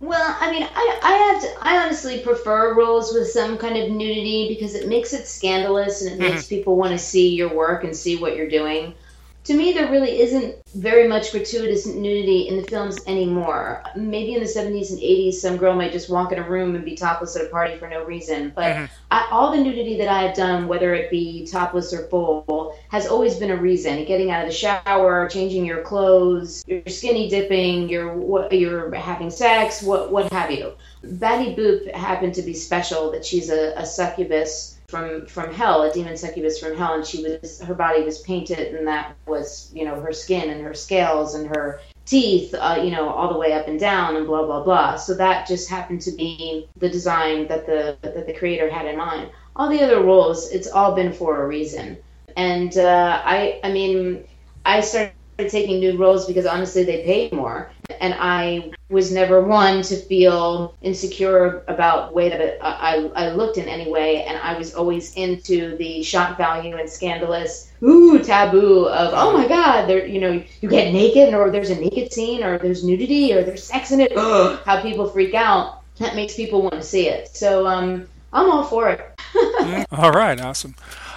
Well, 0.00 0.36
I 0.40 0.50
mean, 0.50 0.64
I, 0.74 1.00
I 1.02 1.12
have 1.12 1.42
to, 1.42 1.66
I 1.66 1.84
honestly 1.84 2.20
prefer 2.20 2.74
roles 2.74 3.14
with 3.14 3.30
some 3.30 3.56
kind 3.56 3.76
of 3.76 3.90
nudity 3.90 4.48
because 4.48 4.74
it 4.74 4.88
makes 4.88 5.12
it 5.12 5.26
scandalous 5.26 6.02
and 6.02 6.10
it 6.10 6.18
mm-hmm. 6.18 6.34
makes 6.34 6.46
people 6.46 6.76
want 6.76 6.92
to 6.92 6.98
see 6.98 7.34
your 7.34 7.54
work 7.54 7.84
and 7.84 7.96
see 7.96 8.16
what 8.16 8.36
you're 8.36 8.48
doing 8.48 8.94
to 9.44 9.54
me, 9.54 9.72
there 9.72 9.90
really 9.90 10.20
isn't 10.20 10.56
very 10.74 11.06
much 11.06 11.30
gratuitous 11.30 11.86
nudity 11.86 12.48
in 12.48 12.56
the 12.56 12.62
films 12.62 12.98
anymore. 13.06 13.84
Maybe 13.94 14.34
in 14.34 14.40
the 14.40 14.46
70s 14.46 14.90
and 14.90 14.98
80s, 14.98 15.34
some 15.34 15.58
girl 15.58 15.74
might 15.76 15.92
just 15.92 16.08
walk 16.08 16.32
in 16.32 16.38
a 16.38 16.48
room 16.48 16.74
and 16.74 16.84
be 16.84 16.96
topless 16.96 17.36
at 17.36 17.44
a 17.44 17.48
party 17.50 17.76
for 17.76 17.86
no 17.86 18.04
reason. 18.04 18.52
But 18.54 18.74
mm-hmm. 18.74 18.84
I, 19.10 19.28
all 19.30 19.52
the 19.52 19.62
nudity 19.62 19.98
that 19.98 20.08
I 20.08 20.22
have 20.22 20.34
done, 20.34 20.66
whether 20.66 20.94
it 20.94 21.10
be 21.10 21.46
topless 21.46 21.92
or 21.92 22.08
full, 22.08 22.74
has 22.88 23.06
always 23.06 23.36
been 23.36 23.50
a 23.50 23.56
reason. 23.56 24.06
Getting 24.06 24.30
out 24.30 24.44
of 24.44 24.50
the 24.50 24.56
shower, 24.56 25.28
changing 25.28 25.66
your 25.66 25.82
clothes, 25.82 26.64
you're 26.66 26.82
skinny 26.88 27.28
dipping, 27.28 27.90
you're 27.90 28.50
you're 28.50 28.94
having 28.94 29.30
sex, 29.30 29.82
what 29.82 30.10
what 30.10 30.32
have 30.32 30.50
you. 30.50 30.72
Batty 31.02 31.54
Boop 31.54 31.92
happened 31.94 32.34
to 32.36 32.42
be 32.42 32.54
special 32.54 33.12
that 33.12 33.26
she's 33.26 33.50
a, 33.50 33.74
a 33.76 33.84
succubus 33.84 34.73
from 34.94 35.26
from 35.26 35.52
hell, 35.52 35.82
a 35.82 35.92
demon 35.92 36.16
succubus 36.16 36.60
from 36.60 36.76
hell, 36.76 36.94
and 36.94 37.04
she 37.04 37.20
was 37.22 37.60
her 37.60 37.74
body 37.74 38.04
was 38.04 38.20
painted, 38.20 38.74
and 38.76 38.86
that 38.86 39.16
was 39.26 39.72
you 39.74 39.84
know 39.84 40.00
her 40.00 40.12
skin 40.12 40.50
and 40.50 40.62
her 40.62 40.74
scales 40.74 41.34
and 41.34 41.48
her 41.48 41.80
teeth, 42.04 42.54
uh, 42.54 42.80
you 42.80 42.92
know, 42.92 43.08
all 43.08 43.32
the 43.32 43.38
way 43.38 43.54
up 43.54 43.66
and 43.66 43.80
down, 43.80 44.14
and 44.14 44.26
blah 44.26 44.46
blah 44.46 44.62
blah. 44.62 44.94
So 44.96 45.14
that 45.14 45.48
just 45.48 45.68
happened 45.68 46.02
to 46.02 46.12
be 46.12 46.68
the 46.76 46.88
design 46.88 47.48
that 47.48 47.66
the 47.66 47.96
that 48.02 48.26
the 48.26 48.34
creator 48.34 48.70
had 48.70 48.86
in 48.86 48.96
mind. 48.96 49.30
All 49.56 49.68
the 49.68 49.82
other 49.82 50.00
roles, 50.00 50.50
it's 50.52 50.68
all 50.70 50.94
been 50.94 51.12
for 51.12 51.42
a 51.42 51.46
reason. 51.46 51.98
And 52.36 52.76
uh, 52.76 53.22
I, 53.24 53.60
I 53.62 53.72
mean, 53.72 54.24
I 54.64 54.80
started 54.80 55.14
taking 55.38 55.78
new 55.78 55.96
roles 55.96 56.26
because 56.26 56.46
honestly 56.46 56.84
they 56.84 57.04
paid 57.04 57.32
more 57.32 57.70
and 58.00 58.14
i 58.18 58.70
was 58.90 59.12
never 59.12 59.42
one 59.42 59.82
to 59.82 59.96
feel 59.96 60.74
insecure 60.82 61.64
about 61.68 62.08
the 62.08 62.14
way 62.14 62.28
that 62.28 62.40
it, 62.40 62.58
I, 62.62 63.10
I 63.14 63.30
looked 63.30 63.58
in 63.58 63.68
any 63.68 63.90
way. 63.90 64.24
And 64.24 64.38
i 64.38 64.56
was 64.56 64.74
always 64.74 65.14
into 65.14 65.76
the 65.76 66.02
shock 66.02 66.36
value 66.36 66.76
and 66.76 66.88
scandalous 66.88 67.70
ooh 67.82 68.18
taboo 68.22 68.86
of 68.88 69.12
oh 69.14 69.32
my 69.36 69.46
god 69.46 69.86
there 69.86 70.06
you 70.06 70.20
know 70.20 70.42
you 70.60 70.68
get 70.68 70.92
naked 70.92 71.34
or 71.34 71.50
there's 71.50 71.70
a 71.70 71.76
naked 71.76 72.12
scene 72.12 72.42
or 72.42 72.58
there's 72.58 72.84
nudity 72.84 73.32
or 73.34 73.42
there's 73.42 73.64
sex 73.64 73.90
in 73.90 74.00
it. 74.00 74.16
How 74.16 74.80
people 74.80 75.08
freak 75.08 75.34
out. 75.34 75.82
That 75.98 76.16
makes 76.16 76.34
people 76.34 76.62
want 76.62 76.74
to 76.74 76.82
see 76.82 77.08
it. 77.08 77.28
So 77.28 77.66
um 77.66 78.08
i'm 78.32 78.50
all 78.50 78.64
for 78.64 78.88
it. 78.88 79.10
All 79.90 80.12
right 80.12 80.40
awesome. 80.40 80.74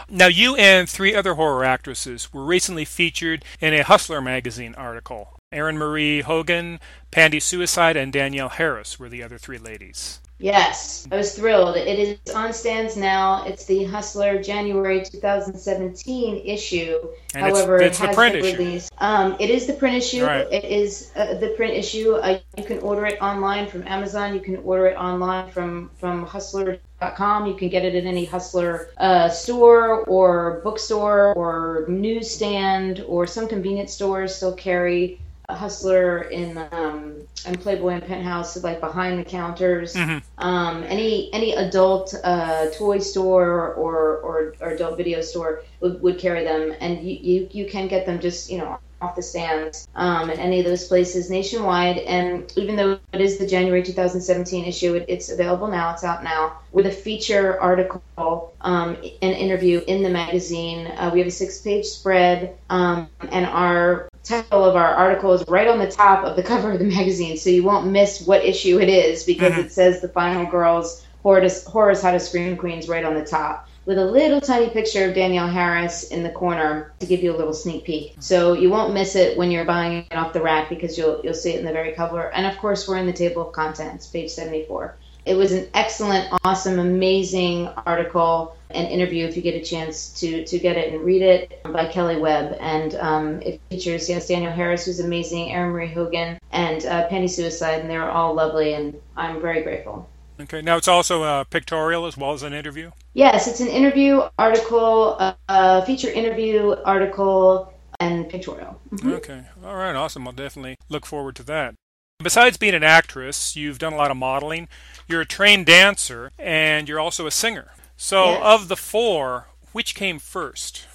Now, 0.09 0.27
you 0.27 0.55
and 0.55 0.87
three 0.87 1.13
other 1.13 1.33
horror 1.33 1.65
actresses 1.65 2.33
were 2.33 2.45
recently 2.45 2.85
featured 2.85 3.43
in 3.59 3.73
a 3.73 3.83
Hustler 3.83 4.21
magazine 4.21 4.73
article. 4.75 5.36
Erin 5.53 5.77
Marie 5.77 6.19
Hogan, 6.19 6.77
Pandy 7.09 7.39
Suicide, 7.39 7.95
and 7.95 8.11
Danielle 8.11 8.49
Harris 8.49 8.99
were 8.99 9.07
the 9.07 9.23
other 9.23 9.37
three 9.37 9.57
ladies. 9.57 10.19
Yes, 10.39 11.07
I 11.09 11.15
was 11.15 11.33
thrilled. 11.35 11.77
It 11.77 11.97
is 11.97 12.35
on 12.35 12.51
stands 12.51 12.97
now. 12.97 13.45
It's 13.45 13.63
the 13.63 13.85
Hustler 13.85 14.43
January 14.43 15.05
2017 15.05 16.45
issue. 16.45 16.99
And 17.33 17.45
However, 17.45 17.77
it's, 17.77 17.97
it's 17.97 18.01
it 18.01 18.07
has 18.07 18.15
been 18.17 18.35
issue. 18.35 18.57
released. 18.57 18.91
Um, 18.97 19.37
it 19.39 19.49
is 19.49 19.67
the 19.67 19.73
print 19.73 19.95
issue. 19.95 20.25
Right. 20.25 20.45
It 20.51 20.65
is 20.65 21.11
uh, 21.15 21.35
the 21.35 21.53
print 21.55 21.73
issue. 21.73 22.15
Uh, 22.15 22.39
you 22.57 22.65
can 22.65 22.79
order 22.79 23.05
it 23.05 23.19
online 23.21 23.67
from 23.67 23.87
Amazon. 23.87 24.33
You 24.33 24.41
can 24.41 24.57
order 24.57 24.87
it 24.87 24.97
online 24.97 25.49
from 25.49 25.89
from 25.97 26.25
Hustler.com. 26.25 27.47
You 27.47 27.55
can 27.55 27.69
get 27.69 27.85
it 27.85 27.95
at 27.95 28.03
any 28.03 28.25
Hustler 28.25 28.89
uh, 28.97 29.29
store 29.29 30.01
or 30.01 30.59
bookstore 30.63 31.33
or 31.35 31.85
newsstand 31.87 32.99
or 33.07 33.25
some 33.25 33.47
convenience 33.47 33.93
stores 33.93 34.35
still 34.35 34.53
carry 34.53 35.19
Hustler 35.49 36.23
in 36.23 36.57
um, 36.71 37.21
and 37.45 37.59
Playboy 37.61 37.89
and 37.89 38.05
Penthouse, 38.05 38.61
like 38.63 38.81
behind 38.81 39.17
the 39.17 39.23
counters. 39.23 39.95
Mm-hmm. 39.95 40.17
Um, 40.45 40.83
any 40.83 41.33
any 41.33 41.53
adult 41.53 42.13
uh, 42.21 42.67
toy 42.77 42.99
store 42.99 43.73
or, 43.73 44.17
or, 44.17 44.55
or 44.59 44.69
adult 44.71 44.97
video 44.97 45.21
store 45.21 45.63
would, 45.79 46.01
would 46.01 46.19
carry 46.19 46.43
them, 46.43 46.75
and 46.81 47.01
you, 47.01 47.17
you 47.21 47.49
you 47.51 47.65
can 47.69 47.87
get 47.87 48.05
them 48.05 48.19
just 48.19 48.51
you 48.51 48.57
know 48.57 48.77
off 49.01 49.15
the 49.15 49.21
stands 49.21 49.87
um, 49.95 50.29
at 50.29 50.39
any 50.39 50.59
of 50.59 50.65
those 50.65 50.87
places 50.87 51.29
nationwide. 51.29 51.99
And 51.99 52.51
even 52.55 52.75
though 52.75 52.99
it 53.13 53.21
is 53.21 53.37
the 53.37 53.45
January 53.45 53.83
2017 53.83 54.65
issue, 54.65 54.95
it, 54.95 55.05
it's 55.07 55.29
available 55.29 55.67
now. 55.67 55.93
It's 55.93 56.03
out 56.03 56.23
now 56.23 56.57
with 56.71 56.87
a 56.87 56.91
feature 56.91 57.59
article, 57.61 58.53
um, 58.61 58.95
an 59.21 59.33
interview 59.33 59.81
in 59.87 60.03
the 60.03 60.09
magazine. 60.09 60.87
Uh, 60.87 61.11
we 61.13 61.19
have 61.19 61.27
a 61.27 61.31
six-page 61.31 61.85
spread, 61.85 62.57
um, 62.69 63.07
and 63.31 63.45
our 63.45 64.09
title 64.27 64.63
of 64.63 64.75
our 64.75 64.93
article 64.93 65.33
is 65.33 65.43
right 65.47 65.67
on 65.67 65.79
the 65.79 65.89
top 65.89 66.23
of 66.23 66.35
the 66.35 66.43
cover 66.43 66.71
of 66.71 66.79
the 66.79 66.85
magazine, 66.85 67.37
so 67.37 67.49
you 67.49 67.63
won't 67.63 67.87
miss 67.87 68.25
what 68.25 68.43
issue 68.43 68.79
it 68.79 68.89
is 68.89 69.23
because 69.23 69.53
mm-hmm. 69.53 69.61
it 69.61 69.71
says 69.71 70.01
the 70.01 70.09
final 70.09 70.45
girls 70.45 71.05
horrors 71.23 72.01
how 72.01 72.11
to 72.11 72.19
scream 72.19 72.55
queens 72.55 72.87
right 72.87 73.03
on 73.03 73.13
the 73.13 73.25
top 73.25 73.67
with 73.87 73.97
a 73.97 74.05
little 74.05 74.41
tiny 74.41 74.69
picture 74.69 75.07
of 75.07 75.15
Danielle 75.15 75.47
Harris 75.47 76.09
in 76.09 76.21
the 76.21 76.29
corner 76.29 76.93
to 76.99 77.05
give 77.05 77.23
you 77.23 77.33
a 77.33 77.37
little 77.37 77.53
sneak 77.53 77.85
peek. 77.85 78.15
So 78.19 78.51
you 78.51 78.69
won't 78.69 78.93
miss 78.93 79.15
it 79.15 79.37
when 79.37 79.49
you're 79.49 79.63
buying 79.63 80.05
it 80.11 80.15
off 80.15 80.33
the 80.33 80.41
rack 80.41 80.67
because 80.67 80.97
you'll 80.97 81.21
you'll 81.23 81.33
see 81.33 81.53
it 81.53 81.59
in 81.59 81.65
the 81.65 81.71
very 81.71 81.93
cover. 81.93 82.29
And 82.33 82.45
of 82.45 82.57
course, 82.57 82.85
we're 82.85 82.97
in 82.97 83.07
the 83.07 83.13
table 83.13 83.47
of 83.47 83.53
contents, 83.53 84.05
page 84.05 84.29
74. 84.29 84.97
It 85.27 85.35
was 85.35 85.51
an 85.51 85.67
excellent, 85.73 86.29
awesome, 86.43 86.79
amazing 86.79 87.67
article 87.85 88.55
and 88.69 88.87
interview 88.87 89.25
if 89.25 89.35
you 89.35 89.41
get 89.41 89.55
a 89.55 89.63
chance 89.63 90.09
to 90.19 90.45
to 90.45 90.59
get 90.59 90.77
it 90.77 90.93
and 90.93 91.03
read 91.03 91.21
it 91.21 91.61
by 91.63 91.85
Kelly 91.85 92.17
Webb. 92.17 92.57
And 92.59 92.95
um, 92.95 93.41
it 93.41 93.61
features 93.69 94.09
yes 94.09 94.27
Danielle 94.27 94.53
Harris, 94.53 94.85
who's 94.85 94.99
amazing, 94.99 95.51
Erin 95.51 95.71
Marie 95.71 95.87
Hogan, 95.87 96.39
and 96.51 96.85
uh, 96.85 97.07
Pandy 97.07 97.27
Suicide, 97.27 97.81
and 97.81 97.89
they're 97.89 98.09
all 98.09 98.33
lovely, 98.33 98.73
and 98.73 98.99
I'm 99.15 99.41
very 99.41 99.63
grateful. 99.63 100.09
Okay, 100.39 100.61
now 100.61 100.77
it's 100.77 100.87
also 100.87 101.23
a 101.23 101.45
pictorial 101.45 102.05
as 102.05 102.15
well 102.15 102.31
as 102.33 102.43
an 102.43 102.53
interview. 102.53 102.91
Yes, 103.13 103.47
it's 103.47 103.59
an 103.59 103.67
interview 103.67 104.21
article, 104.37 105.17
a, 105.17 105.35
a 105.49 105.85
feature 105.85 106.09
interview 106.09 106.75
article, 106.85 107.73
and 107.99 108.29
pictorial. 108.29 108.79
Mm-hmm. 108.91 109.13
Okay, 109.13 109.43
all 109.65 109.75
right, 109.75 109.95
awesome. 109.95 110.27
I'll 110.27 110.33
definitely 110.33 110.75
look 110.89 111.05
forward 111.05 111.35
to 111.37 111.43
that. 111.43 111.73
Besides 112.19 112.57
being 112.57 112.73
an 112.73 112.83
actress, 112.83 113.55
you've 113.55 113.79
done 113.79 113.93
a 113.93 113.97
lot 113.97 114.11
of 114.11 114.17
modeling. 114.17 114.67
You're 115.07 115.21
a 115.21 115.25
trained 115.25 115.65
dancer, 115.65 116.31
and 116.37 116.89
you're 116.89 116.99
also 116.99 117.27
a 117.27 117.31
singer. 117.31 117.71
So, 117.95 118.25
yes. 118.25 118.41
of 118.43 118.67
the 118.67 118.75
four, 118.75 119.47
which 119.71 119.95
came 119.95 120.19
first? 120.19 120.85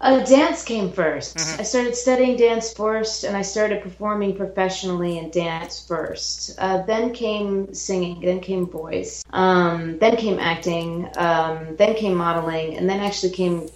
Uh, 0.00 0.22
dance 0.24 0.64
came 0.64 0.90
1st 0.90 1.34
mm-hmm. 1.34 1.60
I 1.60 1.62
started 1.64 1.96
studying 1.96 2.36
dance 2.36 2.72
first, 2.72 3.24
and 3.24 3.36
I 3.36 3.42
started 3.42 3.82
performing 3.82 4.36
professionally 4.36 5.18
in 5.18 5.30
dance 5.30 5.86
first. 5.86 6.56
Uh, 6.58 6.82
then 6.82 7.12
came 7.12 7.72
singing, 7.74 8.20
then 8.20 8.40
came 8.40 8.66
voice, 8.66 9.24
um, 9.32 9.98
then 9.98 10.16
came 10.16 10.38
acting, 10.38 11.08
um, 11.16 11.76
then 11.76 11.94
came 11.94 12.14
modeling, 12.14 12.76
and 12.76 12.88
then 12.88 13.00
actually 13.00 13.32
came 13.32 13.68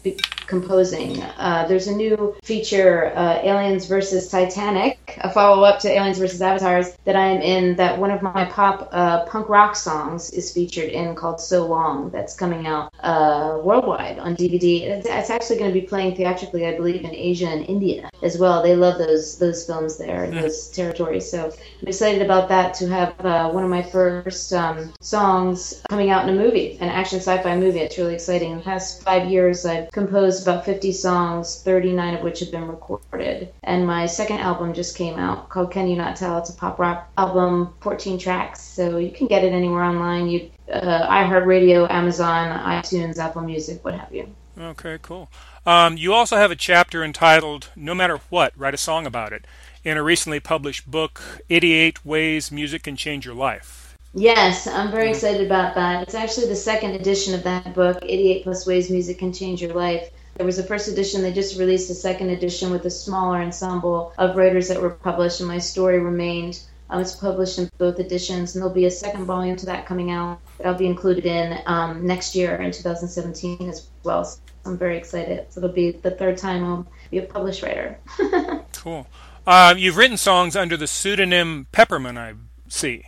composing. 0.49 1.23
Uh, 1.23 1.67
there's 1.69 1.87
a 1.87 1.95
new 1.95 2.35
feature, 2.43 3.13
uh, 3.15 3.39
Aliens 3.43 3.87
versus 3.87 4.29
Titanic, 4.29 5.17
a 5.21 5.31
follow 5.31 5.63
up 5.63 5.79
to 5.81 5.89
Aliens 5.89 6.19
versus 6.19 6.43
Avatars, 6.43 6.97
that 7.05 7.15
I 7.15 7.29
am 7.29 7.43
in. 7.43 7.77
That 7.77 7.99
one 7.99 8.11
of 8.11 8.23
my 8.23 8.47
pop 8.47 8.89
uh, 8.91 9.25
punk 9.27 9.49
rock 9.49 9.77
songs 9.77 10.31
is 10.31 10.53
featured 10.53 10.89
in, 10.89 11.15
called 11.15 11.41
So 11.41 11.67
Long. 11.67 12.11
That's 12.11 12.35
coming 12.35 12.67
out 12.67 12.93
uh, 13.01 13.61
worldwide 13.63 14.19
on 14.19 14.35
DVD. 14.35 14.83
It's, 14.83 15.07
it's 15.07 15.31
actually 15.31 15.59
going 15.59 15.73
to 15.73 15.81
be 15.81 15.87
playing 15.87 16.08
theatrically, 16.15 16.67
I 16.67 16.77
believe, 16.77 17.05
in 17.05 17.15
Asia 17.15 17.49
and 17.49 17.65
India 17.67 18.11
as 18.23 18.39
well. 18.39 18.63
They 18.63 18.77
love 18.77 18.99
those 18.99 19.39
those 19.39 19.67
films 19.67 19.97
there, 19.97 20.27
mm. 20.27 20.41
those 20.41 20.69
territories. 20.69 21.31
So 21.31 21.47
I'm 21.47 21.89
excited 21.89 22.23
about 22.23 22.49
that 22.49 22.75
to 22.75 22.89
have 22.89 23.15
uh, 23.25 23.51
one 23.51 23.65
of 23.65 23.71
my 23.71 23.83
first 23.83 24.53
um, 24.53 24.93
songs 25.01 25.83
coming 25.89 26.11
out 26.11 26.29
in 26.29 26.37
a 26.37 26.39
movie, 26.39 26.79
an 26.81 26.89
action 26.89 27.19
sci-fi 27.21 27.57
movie. 27.57 27.81
It's 27.81 27.99
really 27.99 28.15
exciting. 28.15 28.53
In 28.53 28.59
the 28.59 28.65
past 28.65 29.03
five 29.03 29.29
years, 29.29 29.65
I've 29.65 29.91
composed 29.93 30.43
about 30.43 30.65
50 30.65 30.93
songs, 30.93 31.63
39 31.63 32.15
of 32.15 32.23
which 32.23 32.41
have 32.41 32.51
been 32.51 32.67
recorded. 32.67 33.53
And 33.63 33.87
my 33.87 34.07
second 34.07 34.39
album 34.39 34.75
just 34.75 34.97
came 34.97 35.19
out 35.19 35.49
called 35.49 35.71
Can 35.71 35.89
You 35.89 35.97
Not 35.97 36.17
Tell? 36.17 36.39
It's 36.39 36.51
a 36.51 36.55
pop 36.55 36.79
rock 36.79 37.11
album, 37.17 37.75
14 37.81 38.19
tracks. 38.19 38.63
So 38.63 38.99
you 38.99 39.11
can 39.11 39.27
get 39.27 39.45
it 39.45 39.53
anywhere 39.53 39.83
online. 39.83 40.29
You, 40.29 40.51
uh, 40.73 41.09
iHeartRadio, 41.09 41.91
Amazon, 41.91 42.59
iTunes, 42.61 43.19
Apple 43.19 43.43
Music, 43.43 43.85
what 43.85 43.95
have 43.95 44.13
you. 44.13 44.29
Okay, 44.59 44.99
cool. 45.03 45.31
Um, 45.69 45.99
you 45.99 46.15
also 46.15 46.39
have 46.39 46.51
a 46.51 46.57
chapter 46.57 47.05
entitled 47.05 47.69
"No 47.77 47.95
Matter 47.95 48.21
What, 48.31 48.55
Write 48.57 48.73
a 48.73 48.79
Song 48.79 49.05
About 49.05 49.35
It" 49.35 49.47
in 49.85 49.99
a 49.99 50.03
recently 50.03 50.41
published 50.41 50.91
book, 50.91 51.21
"88 51.51 52.07
Ways 52.07 52.51
Music 52.51 52.85
Can 52.85 52.97
Change 52.97 53.27
Your 53.27 53.35
Life." 53.35 53.95
Yes, 54.15 54.67
I'm 54.67 54.91
very 54.91 55.11
excited 55.11 55.45
about 55.45 55.75
that. 55.75 56.05
It's 56.05 56.15
actually 56.15 56.47
the 56.47 56.57
second 56.57 56.93
edition 56.93 57.35
of 57.35 57.43
that 57.43 57.75
book, 57.75 57.99
88 58.01 58.45
Plus 58.45 58.67
Ways 58.67 58.89
Music 58.89 59.19
Can 59.19 59.31
Change 59.31 59.61
Your 59.61 59.75
Life. 59.75 60.09
There 60.39 60.47
was 60.47 60.59
a 60.59 60.63
first 60.63 60.89
edition, 60.89 61.21
they 61.21 61.35
just 61.35 61.59
released 61.59 61.91
a 61.91 61.95
second 61.95 62.31
edition 62.31 62.71
with 62.71 62.87
a 62.87 62.91
smaller 62.91 63.37
ensemble 63.37 64.15
of 64.17 64.37
writers 64.37 64.69
that 64.69 64.81
were 64.81 64.89
published, 64.89 65.41
and 65.41 65.49
my 65.51 65.59
story 65.59 65.99
remained. 65.99 66.61
Um, 66.89 67.03
it's 67.03 67.15
published 67.15 67.59
in 67.59 67.69
both 67.77 68.01
editions, 68.01 68.55
and 68.55 68.63
there'll 68.63 68.75
be 68.75 68.87
a 68.87 68.91
second 68.91 69.27
volume 69.27 69.57
to 69.57 69.67
that 69.67 69.85
coming 69.85 70.11
out 70.11 70.39
that 70.57 70.67
I'll 70.67 70.79
be 70.79 70.87
included 70.87 71.27
in 71.27 71.59
um, 71.67 72.07
next 72.07 72.35
year 72.35 72.57
in 72.57 72.73
2017 72.73 73.69
as 73.69 73.87
well. 74.03 74.27
I'm 74.69 74.79
very 74.79 74.97
excited. 74.97 75.47
So 75.51 75.61
it'll 75.61 75.73
be 75.75 75.93
the 75.93 76.11
third 76.11 76.39
time 76.39 76.65
I'll 76.65 76.87
be 77.11 77.19
a 77.19 77.23
published 77.23 77.63
writer. 77.63 77.99
cool. 78.73 79.07
Uh, 79.47 79.75
you've 79.77 79.97
written 79.97 80.17
songs 80.17 80.55
under 80.57 80.77
the 80.77 80.87
pseudonym 80.87 81.67
Pepperman, 81.73 82.19
I 82.19 82.35
see. 82.69 83.05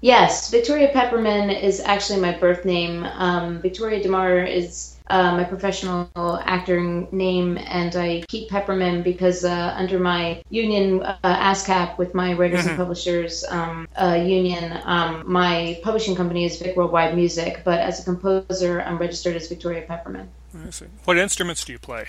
Yes, 0.00 0.50
Victoria 0.50 0.92
Pepperman 0.92 1.62
is 1.62 1.80
actually 1.80 2.20
my 2.20 2.36
birth 2.36 2.66
name. 2.66 3.04
Um, 3.04 3.62
Victoria 3.62 4.02
DeMar 4.02 4.40
is 4.40 4.94
uh, 5.08 5.32
my 5.36 5.44
professional 5.44 6.10
acting 6.44 7.08
name, 7.12 7.56
and 7.58 7.94
I 7.96 8.24
keep 8.28 8.50
Pepperman 8.50 9.02
because 9.02 9.44
uh, 9.44 9.74
under 9.76 9.98
my 9.98 10.42
union 10.50 11.02
uh, 11.02 11.16
ASCAP 11.24 11.96
with 11.96 12.14
my 12.14 12.34
writers 12.34 12.60
mm-hmm. 12.60 12.68
and 12.70 12.76
publishers 12.76 13.44
um, 13.48 13.88
uh, 13.96 14.22
union, 14.22 14.78
um, 14.84 15.24
my 15.26 15.80
publishing 15.82 16.16
company 16.16 16.44
is 16.44 16.60
Vic 16.60 16.76
Worldwide 16.76 17.14
Music, 17.14 17.62
but 17.64 17.80
as 17.80 18.00
a 18.00 18.04
composer, 18.04 18.82
I'm 18.82 18.98
registered 18.98 19.36
as 19.36 19.48
Victoria 19.48 19.86
Pepperman. 19.86 20.26
What 21.04 21.18
instruments 21.18 21.64
do 21.64 21.72
you 21.72 21.78
play? 21.78 22.06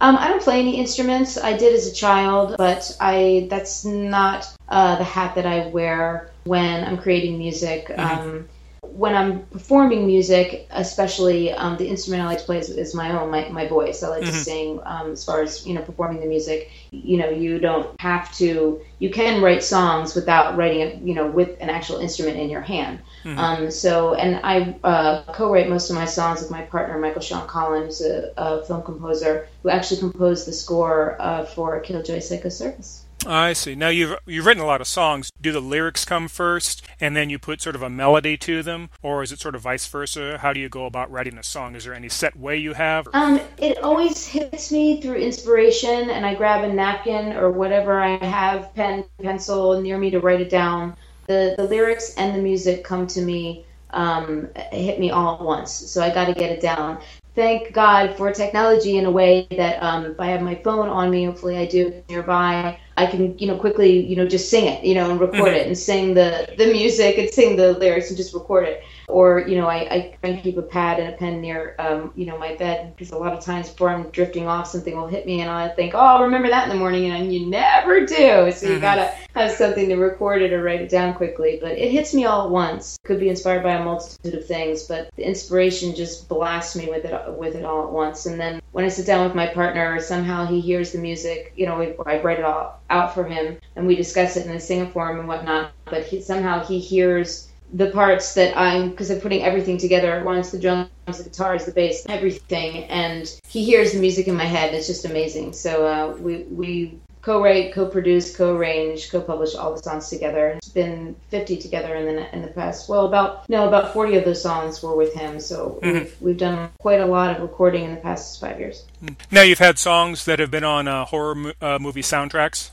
Um, 0.00 0.16
I 0.16 0.28
don't 0.28 0.42
play 0.42 0.60
any 0.60 0.78
instruments. 0.78 1.36
I 1.36 1.56
did 1.56 1.74
as 1.74 1.88
a 1.88 1.92
child, 1.92 2.54
but 2.56 2.96
I 3.00 3.48
that's 3.50 3.84
not 3.84 4.46
uh, 4.68 4.96
the 4.96 5.04
hat 5.04 5.34
that 5.34 5.44
I 5.44 5.66
wear 5.68 6.30
when 6.44 6.84
I'm 6.84 6.98
creating 6.98 7.38
music. 7.38 7.88
Mm-hmm. 7.88 8.28
Um, 8.28 8.48
when 8.92 9.14
I'm 9.14 9.46
performing 9.46 10.06
music, 10.06 10.66
especially 10.70 11.52
um, 11.52 11.76
the 11.76 11.86
instrument 11.86 12.22
I 12.22 12.26
like 12.26 12.38
to 12.38 12.44
play 12.44 12.58
is, 12.58 12.70
is 12.70 12.94
my 12.94 13.18
own, 13.18 13.30
my, 13.30 13.48
my 13.48 13.66
voice. 13.66 14.02
I 14.02 14.08
like 14.08 14.22
mm-hmm. 14.22 14.32
to 14.32 14.38
sing. 14.38 14.80
Um, 14.84 15.12
as 15.12 15.24
far 15.24 15.42
as 15.42 15.66
you 15.66 15.74
know, 15.74 15.82
performing 15.82 16.20
the 16.20 16.26
music, 16.26 16.70
you 16.90 17.16
know, 17.18 17.30
you 17.30 17.58
don't 17.58 18.00
have 18.00 18.34
to. 18.36 18.80
You 18.98 19.10
can 19.10 19.42
write 19.42 19.62
songs 19.62 20.14
without 20.14 20.56
writing 20.56 20.80
it, 20.80 21.02
you 21.02 21.14
know, 21.14 21.26
with 21.26 21.56
an 21.60 21.70
actual 21.70 21.98
instrument 21.98 22.38
in 22.38 22.50
your 22.50 22.60
hand. 22.60 23.00
Mm-hmm. 23.24 23.38
Um, 23.38 23.70
so, 23.70 24.14
and 24.14 24.40
I 24.42 24.76
uh, 24.84 25.22
co-write 25.32 25.68
most 25.68 25.90
of 25.90 25.96
my 25.96 26.06
songs 26.06 26.40
with 26.40 26.50
my 26.50 26.62
partner 26.62 26.98
Michael 26.98 27.22
Sean 27.22 27.46
Collins, 27.46 28.00
a, 28.00 28.32
a 28.36 28.64
film 28.64 28.82
composer 28.82 29.48
who 29.62 29.70
actually 29.70 30.00
composed 30.00 30.46
the 30.46 30.52
score 30.52 31.16
uh, 31.20 31.44
for 31.44 31.80
Killjoy 31.80 32.20
Psycho 32.20 32.48
Circus. 32.48 33.04
I 33.26 33.52
see. 33.52 33.74
Now 33.74 33.88
you've 33.88 34.16
you've 34.26 34.46
written 34.46 34.62
a 34.62 34.66
lot 34.66 34.80
of 34.80 34.86
songs. 34.86 35.30
Do 35.40 35.52
the 35.52 35.60
lyrics 35.60 36.04
come 36.04 36.28
first, 36.28 36.82
and 37.00 37.16
then 37.16 37.30
you 37.30 37.38
put 37.38 37.60
sort 37.60 37.74
of 37.74 37.82
a 37.82 37.90
melody 37.90 38.36
to 38.38 38.62
them, 38.62 38.90
or 39.02 39.22
is 39.22 39.32
it 39.32 39.40
sort 39.40 39.54
of 39.54 39.62
vice 39.62 39.86
versa? 39.86 40.38
How 40.38 40.52
do 40.52 40.60
you 40.60 40.68
go 40.68 40.86
about 40.86 41.10
writing 41.10 41.36
a 41.38 41.42
song? 41.42 41.74
Is 41.74 41.84
there 41.84 41.94
any 41.94 42.08
set 42.08 42.36
way 42.38 42.56
you 42.56 42.74
have? 42.74 43.08
Um, 43.12 43.40
it 43.58 43.78
always 43.82 44.26
hits 44.26 44.70
me 44.70 45.00
through 45.00 45.16
inspiration, 45.16 46.10
and 46.10 46.24
I 46.24 46.34
grab 46.34 46.64
a 46.64 46.72
napkin 46.72 47.32
or 47.32 47.50
whatever 47.50 48.00
I 48.00 48.24
have, 48.24 48.74
pen, 48.74 49.04
pencil 49.22 49.80
near 49.80 49.98
me 49.98 50.10
to 50.10 50.20
write 50.20 50.40
it 50.40 50.50
down. 50.50 50.96
The 51.26 51.54
the 51.56 51.64
lyrics 51.64 52.14
and 52.14 52.34
the 52.34 52.42
music 52.42 52.84
come 52.84 53.06
to 53.08 53.20
me 53.20 53.66
um, 53.90 54.48
hit 54.70 55.00
me 55.00 55.10
all 55.10 55.34
at 55.34 55.42
once. 55.42 55.72
So 55.72 56.02
I 56.02 56.10
got 56.10 56.26
to 56.26 56.34
get 56.34 56.50
it 56.50 56.60
down 56.60 57.00
thank 57.38 57.72
God 57.72 58.16
for 58.16 58.32
technology 58.32 58.96
in 58.96 59.04
a 59.04 59.10
way 59.12 59.46
that 59.52 59.80
um, 59.80 60.04
if 60.06 60.18
I 60.18 60.26
have 60.26 60.42
my 60.42 60.56
phone 60.56 60.88
on 60.88 61.08
me, 61.08 61.24
hopefully 61.24 61.56
I 61.56 61.66
do 61.66 62.02
nearby, 62.08 62.76
I 62.98 63.06
can, 63.06 63.38
you 63.38 63.46
know, 63.46 63.56
quickly, 63.56 64.04
you 64.04 64.16
know, 64.16 64.26
just 64.26 64.50
sing 64.50 64.66
it, 64.66 64.82
you 64.84 64.94
know, 64.94 65.08
and 65.08 65.20
record 65.20 65.52
mm-hmm. 65.52 65.54
it 65.54 65.66
and 65.68 65.78
sing 65.78 66.14
the, 66.14 66.52
the 66.58 66.66
music 66.66 67.16
and 67.16 67.30
sing 67.30 67.54
the 67.54 67.74
lyrics 67.74 68.08
and 68.08 68.16
just 68.16 68.34
record 68.34 68.64
it. 68.64 68.82
Or, 69.08 69.40
you 69.40 69.56
know, 69.56 69.66
I, 69.66 69.76
I 69.76 70.16
try 70.20 70.30
and 70.30 70.42
keep 70.42 70.58
a 70.58 70.62
pad 70.62 71.00
and 71.00 71.14
a 71.14 71.16
pen 71.16 71.40
near, 71.40 71.74
um, 71.78 72.12
you 72.14 72.26
know, 72.26 72.38
my 72.38 72.54
bed 72.56 72.94
because 72.94 73.10
a 73.10 73.16
lot 73.16 73.32
of 73.32 73.42
times 73.42 73.70
before 73.70 73.88
I'm 73.88 74.10
drifting 74.10 74.46
off, 74.46 74.68
something 74.68 74.94
will 74.94 75.06
hit 75.06 75.26
me 75.26 75.40
and 75.40 75.50
I 75.50 75.68
think, 75.68 75.94
oh, 75.94 75.98
I'll 75.98 76.24
remember 76.24 76.48
that 76.48 76.64
in 76.64 76.68
the 76.68 76.76
morning. 76.76 77.10
And 77.10 77.32
you 77.32 77.46
never 77.46 78.00
do. 78.00 78.06
So 78.06 78.16
mm-hmm. 78.16 78.66
you 78.66 78.80
got 78.80 78.96
to 78.96 79.14
have 79.34 79.52
something 79.52 79.88
to 79.88 79.96
record 79.96 80.42
it 80.42 80.52
or 80.52 80.62
write 80.62 80.82
it 80.82 80.90
down 80.90 81.14
quickly. 81.14 81.58
But 81.60 81.72
it 81.72 81.90
hits 81.90 82.12
me 82.12 82.26
all 82.26 82.44
at 82.44 82.50
once. 82.50 82.98
Could 83.04 83.18
be 83.18 83.30
inspired 83.30 83.62
by 83.62 83.74
a 83.74 83.84
multitude 83.84 84.34
of 84.34 84.46
things, 84.46 84.82
but 84.84 85.10
the 85.16 85.26
inspiration 85.26 85.94
just 85.94 86.28
blasts 86.28 86.76
me 86.76 86.88
with 86.88 87.06
it, 87.06 87.32
with 87.32 87.54
it 87.54 87.64
all 87.64 87.84
at 87.84 87.90
once. 87.90 88.26
And 88.26 88.38
then 88.38 88.60
when 88.72 88.84
I 88.84 88.88
sit 88.88 89.06
down 89.06 89.24
with 89.24 89.34
my 89.34 89.46
partner, 89.46 89.98
somehow 90.00 90.44
he 90.44 90.60
hears 90.60 90.92
the 90.92 90.98
music, 90.98 91.52
you 91.56 91.66
know, 91.66 91.80
I 92.06 92.20
write 92.20 92.38
it 92.38 92.44
all 92.44 92.78
out 92.90 93.14
for 93.14 93.24
him 93.24 93.58
and 93.74 93.86
we 93.86 93.96
discuss 93.96 94.36
it 94.36 94.44
and 94.44 94.52
I 94.54 94.58
sing 94.58 94.80
it 94.80 94.92
for 94.92 95.10
him 95.10 95.18
and 95.18 95.28
whatnot. 95.28 95.72
But 95.86 96.04
he, 96.04 96.20
somehow 96.20 96.64
he 96.64 96.78
hears 96.78 97.47
the 97.72 97.90
parts 97.90 98.34
that 98.34 98.56
I'm, 98.56 98.90
because 98.90 99.10
I'm 99.10 99.20
putting 99.20 99.42
everything 99.42 99.78
together 99.78 100.12
at 100.12 100.24
once 100.24 100.50
the 100.50 100.58
drums, 100.58 100.88
the 101.06 101.24
guitars, 101.24 101.64
the 101.64 101.72
bass, 101.72 102.04
everything. 102.08 102.84
And 102.84 103.32
he 103.46 103.64
hears 103.64 103.92
the 103.92 104.00
music 104.00 104.28
in 104.28 104.36
my 104.36 104.44
head. 104.44 104.74
It's 104.74 104.86
just 104.86 105.04
amazing. 105.04 105.52
So 105.52 105.86
uh, 105.86 106.16
we, 106.16 106.44
we 106.44 106.98
co-write, 107.22 107.74
co-produce, 107.74 108.34
co-arrange, 108.34 109.10
co-publish 109.10 109.54
all 109.54 109.74
the 109.74 109.82
songs 109.82 110.08
together. 110.08 110.50
It's 110.56 110.68
been 110.68 111.14
50 111.28 111.58
together 111.58 111.94
in 111.94 112.16
the 112.16 112.34
in 112.34 112.42
the 112.42 112.48
past. 112.48 112.88
Well, 112.88 113.06
about 113.06 113.48
no, 113.48 113.68
about 113.68 113.92
40 113.92 114.16
of 114.16 114.24
those 114.24 114.42
songs 114.42 114.82
were 114.82 114.96
with 114.96 115.12
him. 115.12 115.38
So 115.40 115.78
mm-hmm. 115.82 115.98
we've, 115.98 116.16
we've 116.20 116.38
done 116.38 116.70
quite 116.78 117.00
a 117.00 117.06
lot 117.06 117.36
of 117.36 117.42
recording 117.42 117.84
in 117.84 117.94
the 117.94 118.00
past 118.00 118.40
five 118.40 118.58
years. 118.58 118.84
Now 119.30 119.42
you've 119.42 119.58
had 119.58 119.78
songs 119.78 120.24
that 120.24 120.38
have 120.38 120.50
been 120.50 120.64
on 120.64 120.88
uh, 120.88 121.04
horror 121.04 121.52
uh, 121.60 121.78
movie 121.78 122.02
soundtracks. 122.02 122.70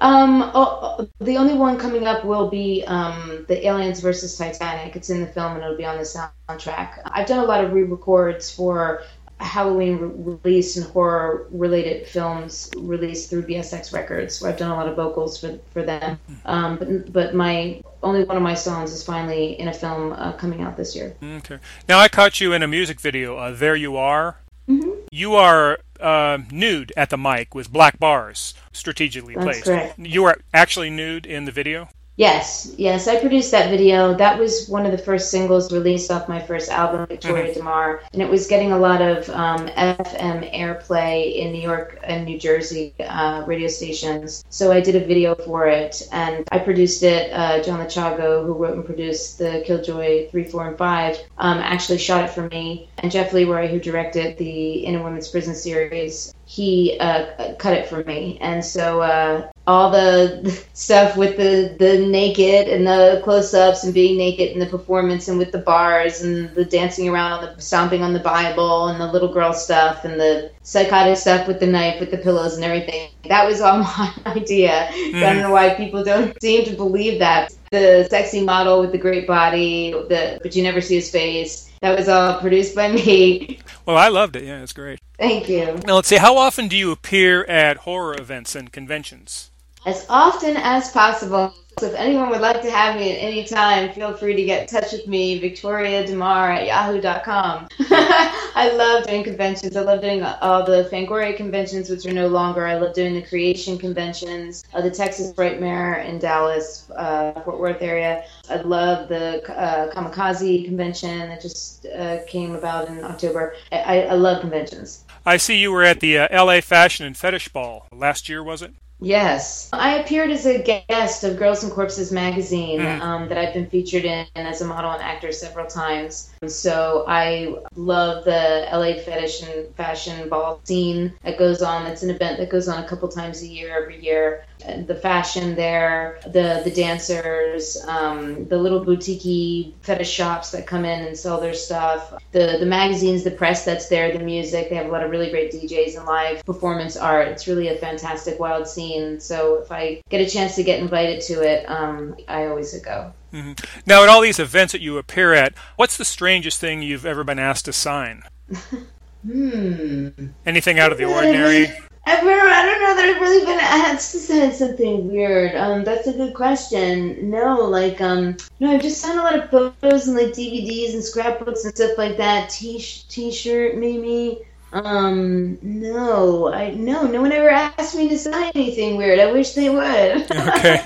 Um, 0.00 0.50
oh, 0.54 0.96
oh, 0.98 1.08
the 1.20 1.36
only 1.36 1.54
one 1.54 1.78
coming 1.78 2.06
up 2.06 2.24
will 2.24 2.48
be 2.48 2.84
um, 2.86 3.44
the 3.48 3.66
Aliens 3.66 4.00
versus 4.00 4.36
Titanic. 4.36 4.96
It's 4.96 5.10
in 5.10 5.20
the 5.20 5.26
film 5.26 5.56
and 5.56 5.62
it'll 5.62 5.76
be 5.76 5.84
on 5.84 5.98
the 5.98 6.04
soundtrack. 6.48 7.02
I've 7.04 7.26
done 7.26 7.40
a 7.40 7.46
lot 7.46 7.62
of 7.64 7.72
re-records 7.72 8.50
for 8.50 9.02
Halloween 9.38 9.98
re- 9.98 10.38
release 10.44 10.76
and 10.76 10.86
horror 10.86 11.46
related 11.50 12.06
films 12.06 12.70
released 12.76 13.30
through 13.30 13.46
BSX 13.46 13.92
Records, 13.92 14.40
where 14.40 14.52
I've 14.52 14.58
done 14.58 14.70
a 14.70 14.74
lot 14.74 14.88
of 14.88 14.96
vocals 14.96 15.40
for, 15.40 15.58
for 15.72 15.82
them. 15.82 16.18
Um, 16.44 16.76
but, 16.76 17.12
but 17.12 17.34
my 17.34 17.82
only 18.02 18.24
one 18.24 18.36
of 18.36 18.42
my 18.42 18.54
songs 18.54 18.92
is 18.92 19.02
finally 19.02 19.58
in 19.58 19.68
a 19.68 19.72
film 19.72 20.12
uh, 20.12 20.32
coming 20.32 20.62
out 20.62 20.76
this 20.76 20.96
year. 20.96 21.14
Okay. 21.22 21.58
Now 21.88 21.98
I 21.98 22.08
caught 22.08 22.40
you 22.40 22.52
in 22.52 22.62
a 22.62 22.68
music 22.68 23.00
video. 23.00 23.36
Uh, 23.36 23.52
there 23.52 23.76
you 23.76 23.96
are. 23.96 24.36
Mm-hmm. 24.68 24.90
You 25.10 25.34
are 25.34 25.78
uh, 26.00 26.38
nude 26.50 26.92
at 26.96 27.10
the 27.10 27.18
mic 27.18 27.54
with 27.54 27.72
black 27.72 27.98
bars 27.98 28.54
strategically 28.72 29.34
That's 29.34 29.62
placed. 29.62 29.98
You 29.98 30.24
are 30.24 30.38
actually 30.52 30.90
nude 30.90 31.26
in 31.26 31.44
the 31.44 31.52
video? 31.52 31.88
Yes, 32.20 32.74
yes, 32.76 33.08
I 33.08 33.18
produced 33.18 33.50
that 33.52 33.70
video. 33.70 34.14
That 34.14 34.38
was 34.38 34.68
one 34.68 34.84
of 34.84 34.92
the 34.92 34.98
first 34.98 35.30
singles 35.30 35.72
released 35.72 36.10
off 36.10 36.28
my 36.28 36.38
first 36.38 36.70
album, 36.70 37.06
Victoria 37.06 37.44
mm-hmm. 37.44 37.60
DeMar, 37.60 38.02
and 38.12 38.20
it 38.20 38.28
was 38.28 38.46
getting 38.46 38.72
a 38.72 38.78
lot 38.78 39.00
of 39.00 39.26
um, 39.30 39.68
FM 39.68 40.54
airplay 40.54 41.36
in 41.36 41.50
New 41.50 41.62
York 41.62 41.98
and 42.04 42.26
New 42.26 42.38
Jersey 42.38 42.92
uh, 43.00 43.44
radio 43.46 43.68
stations. 43.68 44.44
So 44.50 44.70
I 44.70 44.82
did 44.82 44.96
a 44.96 45.06
video 45.06 45.34
for 45.34 45.66
it, 45.66 46.06
and 46.12 46.46
I 46.52 46.58
produced 46.58 47.02
it. 47.04 47.32
Uh, 47.32 47.62
John 47.62 47.80
Lechago, 47.80 48.44
who 48.44 48.52
wrote 48.52 48.74
and 48.74 48.84
produced 48.84 49.38
the 49.38 49.62
Killjoy 49.64 50.28
3, 50.30 50.44
4, 50.44 50.68
and 50.68 50.76
5, 50.76 51.16
um, 51.38 51.56
actually 51.60 51.96
shot 51.96 52.24
it 52.24 52.28
for 52.28 52.50
me. 52.50 52.90
And 52.98 53.10
Jeff 53.10 53.32
Leroy, 53.32 53.68
who 53.68 53.80
directed 53.80 54.36
the 54.36 54.84
In 54.84 54.94
a 54.94 55.02
Women's 55.02 55.28
Prison 55.28 55.54
series, 55.54 56.34
he 56.50 56.98
uh, 57.00 57.54
cut 57.54 57.74
it 57.74 57.88
for 57.88 58.02
me. 58.04 58.36
And 58.42 58.62
so 58.62 59.00
uh, 59.00 59.48
all 59.70 59.88
the 59.88 60.64
stuff 60.74 61.16
with 61.16 61.36
the, 61.36 61.76
the 61.78 62.04
naked 62.04 62.66
and 62.66 62.84
the 62.84 63.20
close 63.22 63.54
ups 63.54 63.84
and 63.84 63.94
being 63.94 64.18
naked 64.18 64.50
and 64.50 64.60
the 64.60 64.66
performance 64.66 65.28
and 65.28 65.38
with 65.38 65.52
the 65.52 65.58
bars 65.58 66.22
and 66.22 66.52
the 66.56 66.64
dancing 66.64 67.08
around, 67.08 67.32
on 67.32 67.54
the 67.54 67.62
stomping 67.62 68.02
on 68.02 68.12
the 68.12 68.18
Bible 68.18 68.88
and 68.88 69.00
the 69.00 69.06
little 69.06 69.32
girl 69.32 69.52
stuff 69.52 70.04
and 70.04 70.18
the 70.18 70.50
psychotic 70.62 71.16
stuff 71.16 71.46
with 71.46 71.60
the 71.60 71.68
knife, 71.68 72.00
with 72.00 72.10
the 72.10 72.18
pillows 72.18 72.56
and 72.56 72.64
everything. 72.64 73.10
That 73.28 73.46
was 73.46 73.60
all 73.60 73.78
my 73.98 74.12
idea. 74.26 74.88
Mm. 74.90 75.14
I 75.14 75.20
don't 75.20 75.36
hmm. 75.36 75.42
know 75.42 75.52
why 75.52 75.74
people 75.74 76.02
don't 76.02 76.40
seem 76.42 76.64
to 76.64 76.74
believe 76.74 77.20
that. 77.20 77.52
The 77.70 78.08
sexy 78.10 78.42
model 78.44 78.80
with 78.80 78.90
the 78.90 78.98
great 78.98 79.28
body, 79.28 79.92
the 79.92 80.40
but 80.42 80.56
you 80.56 80.64
never 80.64 80.80
see 80.80 80.96
his 80.96 81.08
face. 81.08 81.70
That 81.82 81.96
was 81.96 82.08
all 82.08 82.40
produced 82.40 82.74
by 82.74 82.90
me. 82.90 83.60
Well, 83.86 83.96
I 83.96 84.08
loved 84.08 84.36
it. 84.36 84.42
Yeah, 84.42 84.62
it's 84.62 84.72
great. 84.72 84.98
Thank 85.18 85.48
you. 85.48 85.78
Now 85.86 85.94
let's 85.96 86.08
see. 86.08 86.16
How 86.16 86.36
often 86.36 86.68
do 86.68 86.76
you 86.76 86.90
appear 86.90 87.44
at 87.44 87.78
horror 87.78 88.18
events 88.18 88.54
and 88.54 88.72
conventions? 88.72 89.49
As 89.86 90.04
often 90.08 90.56
as 90.58 90.90
possible. 90.90 91.54
So 91.78 91.86
if 91.86 91.94
anyone 91.94 92.28
would 92.28 92.42
like 92.42 92.60
to 92.60 92.70
have 92.70 92.96
me 92.96 93.12
at 93.12 93.16
any 93.16 93.44
time, 93.44 93.90
feel 93.94 94.12
free 94.12 94.34
to 94.34 94.44
get 94.44 94.62
in 94.62 94.66
touch 94.80 94.92
with 94.92 95.06
me, 95.06 95.38
Victoria 95.38 96.06
Demar 96.06 96.50
at 96.50 96.66
yahoo.com. 96.66 97.68
I 97.80 98.72
love 98.74 99.06
doing 99.06 99.24
conventions. 99.24 99.74
I 99.76 99.80
love 99.80 100.02
doing 100.02 100.22
all 100.22 100.66
the 100.66 100.90
Fangoria 100.92 101.34
conventions, 101.34 101.88
which 101.88 102.04
are 102.04 102.12
no 102.12 102.28
longer. 102.28 102.66
I 102.66 102.74
love 102.74 102.92
doing 102.92 103.14
the 103.14 103.22
creation 103.22 103.78
conventions, 103.78 104.64
uh, 104.74 104.82
the 104.82 104.90
Texas 104.90 105.32
Frightmare 105.32 106.04
in 106.04 106.18
Dallas, 106.18 106.90
uh, 106.90 107.40
Fort 107.40 107.58
Worth 107.58 107.80
area. 107.80 108.24
I 108.50 108.56
love 108.56 109.08
the 109.08 109.42
uh, 109.58 109.90
Kamikaze 109.92 110.66
convention 110.66 111.20
that 111.28 111.40
just 111.40 111.86
uh, 111.86 112.18
came 112.26 112.54
about 112.54 112.88
in 112.88 113.02
October. 113.02 113.54
I, 113.72 114.02
I, 114.02 114.14
love 114.14 114.42
conventions. 114.42 115.04
I 115.24 115.38
see 115.38 115.56
you 115.56 115.72
were 115.72 115.84
at 115.84 116.00
the 116.00 116.18
uh, 116.18 116.44
LA 116.44 116.60
Fashion 116.60 117.06
and 117.06 117.16
Fetish 117.16 117.48
Ball 117.48 117.86
last 117.90 118.28
year, 118.28 118.42
was 118.42 118.60
it? 118.60 118.74
Yes. 119.00 119.68
I 119.72 119.98
appeared 119.98 120.30
as 120.30 120.46
a 120.46 120.62
guest 120.62 121.24
of 121.24 121.38
Girls 121.38 121.62
and 121.62 121.72
Corpses 121.72 122.12
magazine 122.12 122.80
mm. 122.80 123.00
um, 123.00 123.28
that 123.28 123.38
I've 123.38 123.54
been 123.54 123.68
featured 123.68 124.04
in 124.04 124.26
as 124.36 124.60
a 124.60 124.66
model 124.66 124.90
and 124.90 125.02
actor 125.02 125.32
several 125.32 125.66
times. 125.66 126.30
So 126.46 127.04
I 127.08 127.56
love 127.74 128.24
the 128.24 128.68
LA 128.70 129.02
fetish 129.02 129.42
and 129.42 129.74
fashion 129.74 130.28
ball 130.28 130.60
scene 130.64 131.14
that 131.24 131.38
goes 131.38 131.62
on. 131.62 131.86
It's 131.86 132.02
an 132.02 132.10
event 132.10 132.38
that 132.38 132.50
goes 132.50 132.68
on 132.68 132.82
a 132.82 132.88
couple 132.88 133.08
times 133.08 133.42
a 133.42 133.46
year, 133.46 133.76
every 133.82 134.02
year 134.02 134.44
the 134.86 134.94
fashion 134.94 135.54
there, 135.54 136.18
the 136.24 136.62
the 136.64 136.70
dancers, 136.70 137.76
um, 137.86 138.46
the 138.48 138.56
little 138.56 138.84
boutique 138.84 139.74
fetish 139.82 140.10
shops 140.10 140.50
that 140.52 140.66
come 140.66 140.84
in 140.84 141.06
and 141.06 141.16
sell 141.16 141.40
their 141.40 141.54
stuff, 141.54 142.14
the 142.32 142.56
the 142.58 142.66
magazines, 142.66 143.24
the 143.24 143.30
press 143.30 143.64
that's 143.64 143.88
there, 143.88 144.16
the 144.16 144.24
music. 144.24 144.68
They 144.68 144.76
have 144.76 144.86
a 144.86 144.90
lot 144.90 145.02
of 145.02 145.10
really 145.10 145.30
great 145.30 145.52
DJs 145.52 145.96
and 145.96 146.06
live 146.06 146.44
performance 146.44 146.96
art. 146.96 147.28
It's 147.28 147.46
really 147.46 147.68
a 147.68 147.76
fantastic 147.76 148.38
wild 148.38 148.68
scene. 148.68 149.20
So 149.20 149.56
if 149.56 149.72
I 149.72 150.02
get 150.08 150.20
a 150.20 150.28
chance 150.28 150.54
to 150.56 150.62
get 150.62 150.80
invited 150.80 151.20
to 151.22 151.42
it, 151.42 151.68
um, 151.68 152.16
I 152.28 152.46
always 152.46 152.78
go. 152.80 153.12
Mm-hmm. 153.32 153.52
Now, 153.86 154.02
at 154.02 154.08
all 154.08 154.20
these 154.20 154.38
events 154.38 154.72
that 154.72 154.80
you 154.80 154.98
appear 154.98 155.32
at, 155.34 155.54
what's 155.76 155.96
the 155.96 156.04
strangest 156.04 156.60
thing 156.60 156.82
you've 156.82 157.06
ever 157.06 157.24
been 157.24 157.38
asked 157.38 157.66
to 157.66 157.72
sign? 157.72 158.22
hmm. 159.24 160.08
Anything 160.44 160.78
out 160.78 160.92
of 160.92 160.98
the 160.98 161.04
ordinary? 161.04 161.72
Never, 162.10 162.28
I 162.28 162.66
don't 162.66 162.82
know 162.82 162.96
that 162.96 163.04
I've 163.04 163.20
really 163.20 163.46
been 163.46 163.60
asked 163.60 164.10
to 164.12 164.18
send 164.18 164.52
something 164.52 165.12
weird. 165.12 165.54
Um, 165.54 165.84
that's 165.84 166.08
a 166.08 166.12
good 166.12 166.34
question. 166.34 167.30
No, 167.30 167.60
like, 167.60 168.00
um, 168.00 168.36
no, 168.58 168.72
I've 168.72 168.82
just 168.82 169.00
sent 169.00 169.18
a 169.18 169.22
lot 169.22 169.38
of 169.38 169.48
photos 169.48 170.08
and 170.08 170.16
like 170.16 170.32
DVDs 170.32 170.94
and 170.94 171.04
scrapbooks 171.04 171.64
and 171.64 171.72
stuff 171.72 171.96
like 171.96 172.16
that. 172.16 172.50
T 172.50 172.84
t-shirt 173.08 173.76
maybe. 173.76 174.40
Um, 174.72 175.58
no, 175.62 176.52
I 176.52 176.70
no, 176.72 177.02
no 177.02 177.22
one 177.22 177.32
ever 177.32 177.48
asked 177.48 177.94
me 177.94 178.08
to 178.08 178.18
sign 178.18 178.50
anything 178.56 178.96
weird. 178.96 179.20
I 179.20 179.30
wish 179.30 179.52
they 179.52 179.70
would. 179.70 180.30
okay. 180.30 180.84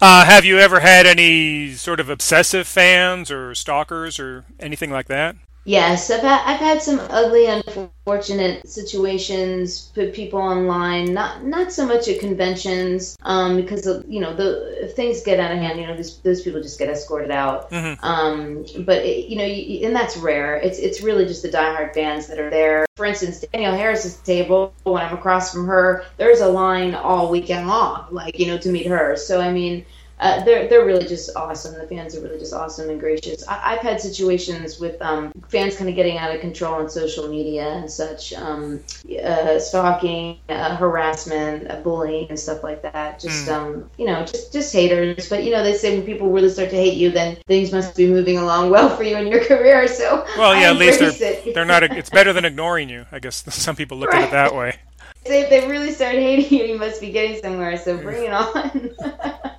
Uh, 0.00 0.24
have 0.24 0.44
you 0.44 0.58
ever 0.58 0.80
had 0.80 1.06
any 1.06 1.72
sort 1.72 2.00
of 2.00 2.10
obsessive 2.10 2.66
fans 2.66 3.30
or 3.30 3.54
stalkers 3.54 4.18
or 4.18 4.44
anything 4.58 4.90
like 4.90 5.06
that? 5.06 5.36
Yes, 5.64 6.10
I've 6.10 6.20
had, 6.20 6.42
I've 6.44 6.60
had 6.60 6.82
some 6.82 7.00
ugly, 7.10 7.46
unfortunate 7.46 8.68
situations. 8.68 9.90
Put 9.94 10.12
people 10.12 10.38
online, 10.38 11.14
not 11.14 11.44
not 11.44 11.72
so 11.72 11.86
much 11.86 12.06
at 12.06 12.20
conventions, 12.20 13.16
um, 13.22 13.56
because 13.56 13.86
you 14.06 14.20
know 14.20 14.34
the 14.34 14.84
if 14.84 14.94
things 14.94 15.22
get 15.22 15.40
out 15.40 15.52
of 15.52 15.58
hand, 15.58 15.80
you 15.80 15.86
know 15.86 15.96
those, 15.96 16.18
those 16.18 16.42
people 16.42 16.60
just 16.60 16.78
get 16.78 16.90
escorted 16.90 17.30
out. 17.30 17.70
Mm-hmm. 17.70 18.04
Um, 18.04 18.66
but 18.84 18.98
it, 18.98 19.26
you 19.28 19.36
know, 19.36 19.44
you, 19.44 19.86
and 19.86 19.96
that's 19.96 20.18
rare. 20.18 20.56
It's 20.56 20.78
it's 20.78 21.00
really 21.00 21.24
just 21.24 21.42
the 21.42 21.48
diehard 21.48 21.94
fans 21.94 22.26
that 22.26 22.38
are 22.38 22.50
there. 22.50 22.84
For 22.96 23.06
instance, 23.06 23.44
Danielle 23.52 23.76
Harris's 23.76 24.16
table, 24.18 24.74
when 24.84 25.02
I'm 25.02 25.14
across 25.14 25.52
from 25.52 25.66
her, 25.66 26.04
there's 26.18 26.40
a 26.40 26.48
line 26.48 26.94
all 26.94 27.30
weekend 27.30 27.66
long, 27.68 28.06
like 28.10 28.38
you 28.38 28.46
know, 28.46 28.58
to 28.58 28.68
meet 28.68 28.86
her. 28.86 29.16
So 29.16 29.40
I 29.40 29.50
mean 29.50 29.86
uh, 30.24 30.42
they're 30.42 30.66
they're 30.68 30.86
really 30.86 31.06
just 31.06 31.36
awesome. 31.36 31.74
The 31.74 31.86
fans 31.86 32.16
are 32.16 32.22
really 32.22 32.38
just 32.38 32.54
awesome 32.54 32.88
and 32.88 32.98
gracious. 32.98 33.46
I, 33.46 33.74
have 33.74 33.80
had 33.80 34.00
situations 34.00 34.80
with 34.80 35.00
um, 35.02 35.30
fans 35.48 35.76
kind 35.76 35.90
of 35.90 35.94
getting 35.96 36.16
out 36.16 36.34
of 36.34 36.40
control 36.40 36.76
on 36.76 36.88
social 36.88 37.28
media 37.28 37.68
and 37.68 37.90
such, 37.90 38.32
um, 38.32 38.80
uh, 39.22 39.58
stalking, 39.58 40.38
uh, 40.48 40.76
harassment, 40.76 41.70
uh, 41.70 41.76
bullying, 41.82 42.30
and 42.30 42.40
stuff 42.40 42.62
like 42.62 42.80
that. 42.80 43.20
Just 43.20 43.48
mm. 43.48 43.52
um, 43.52 43.90
you 43.98 44.06
know, 44.06 44.24
just 44.24 44.50
just 44.50 44.72
haters. 44.72 45.28
But 45.28 45.44
you 45.44 45.50
know, 45.50 45.62
they 45.62 45.74
say 45.74 45.94
when 45.94 46.06
people 46.06 46.30
really 46.30 46.48
start 46.48 46.70
to 46.70 46.76
hate 46.76 46.94
you, 46.94 47.10
then 47.10 47.36
things 47.46 47.70
must 47.70 47.94
be 47.94 48.08
moving 48.08 48.38
along 48.38 48.70
well 48.70 48.96
for 48.96 49.02
you 49.02 49.18
in 49.18 49.26
your 49.26 49.44
career. 49.44 49.86
So 49.88 50.24
well, 50.38 50.58
yeah, 50.58 50.70
at 50.70 50.76
least 50.76 51.00
they're 51.00 51.32
it. 51.32 51.52
they're 51.52 51.66
not. 51.66 51.82
It's 51.82 52.08
better 52.08 52.32
than 52.32 52.46
ignoring 52.46 52.88
you. 52.88 53.04
I 53.12 53.18
guess 53.18 53.44
some 53.54 53.76
people 53.76 53.98
look 53.98 54.10
right. 54.10 54.22
at 54.22 54.28
it 54.28 54.32
that 54.32 54.54
way. 54.54 54.78
If 55.26 55.50
they 55.50 55.68
really 55.68 55.92
start 55.92 56.14
hating 56.14 56.58
you, 56.58 56.64
you 56.64 56.78
must 56.78 57.02
be 57.02 57.10
getting 57.10 57.42
somewhere. 57.42 57.76
So 57.76 57.98
bring 57.98 58.24
it 58.24 58.32
on. 58.32 59.50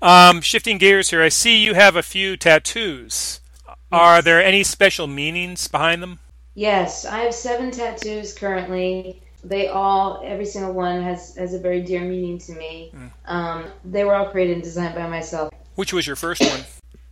Um, 0.00 0.40
shifting 0.40 0.78
gears 0.78 1.10
here, 1.10 1.22
I 1.22 1.28
see 1.28 1.56
you 1.56 1.74
have 1.74 1.96
a 1.96 2.02
few 2.02 2.36
tattoos. 2.36 3.40
Yes. 3.66 3.76
Are 3.90 4.22
there 4.22 4.42
any 4.42 4.62
special 4.62 5.06
meanings 5.06 5.66
behind 5.66 6.02
them? 6.02 6.18
Yes, 6.54 7.04
I 7.04 7.20
have 7.20 7.34
seven 7.34 7.70
tattoos 7.70 8.34
currently. 8.34 9.22
They 9.44 9.68
all, 9.68 10.22
every 10.24 10.44
single 10.44 10.72
one 10.72 11.02
has 11.02 11.36
has 11.36 11.54
a 11.54 11.58
very 11.58 11.82
dear 11.82 12.00
meaning 12.00 12.38
to 12.38 12.52
me. 12.52 12.92
Mm. 12.94 13.10
Um, 13.26 13.64
they 13.84 14.04
were 14.04 14.14
all 14.14 14.26
created 14.26 14.54
and 14.54 14.62
designed 14.62 14.94
by 14.94 15.08
myself. 15.08 15.52
Which 15.76 15.92
was 15.92 16.06
your 16.06 16.16
first 16.16 16.42
one? 16.42 16.60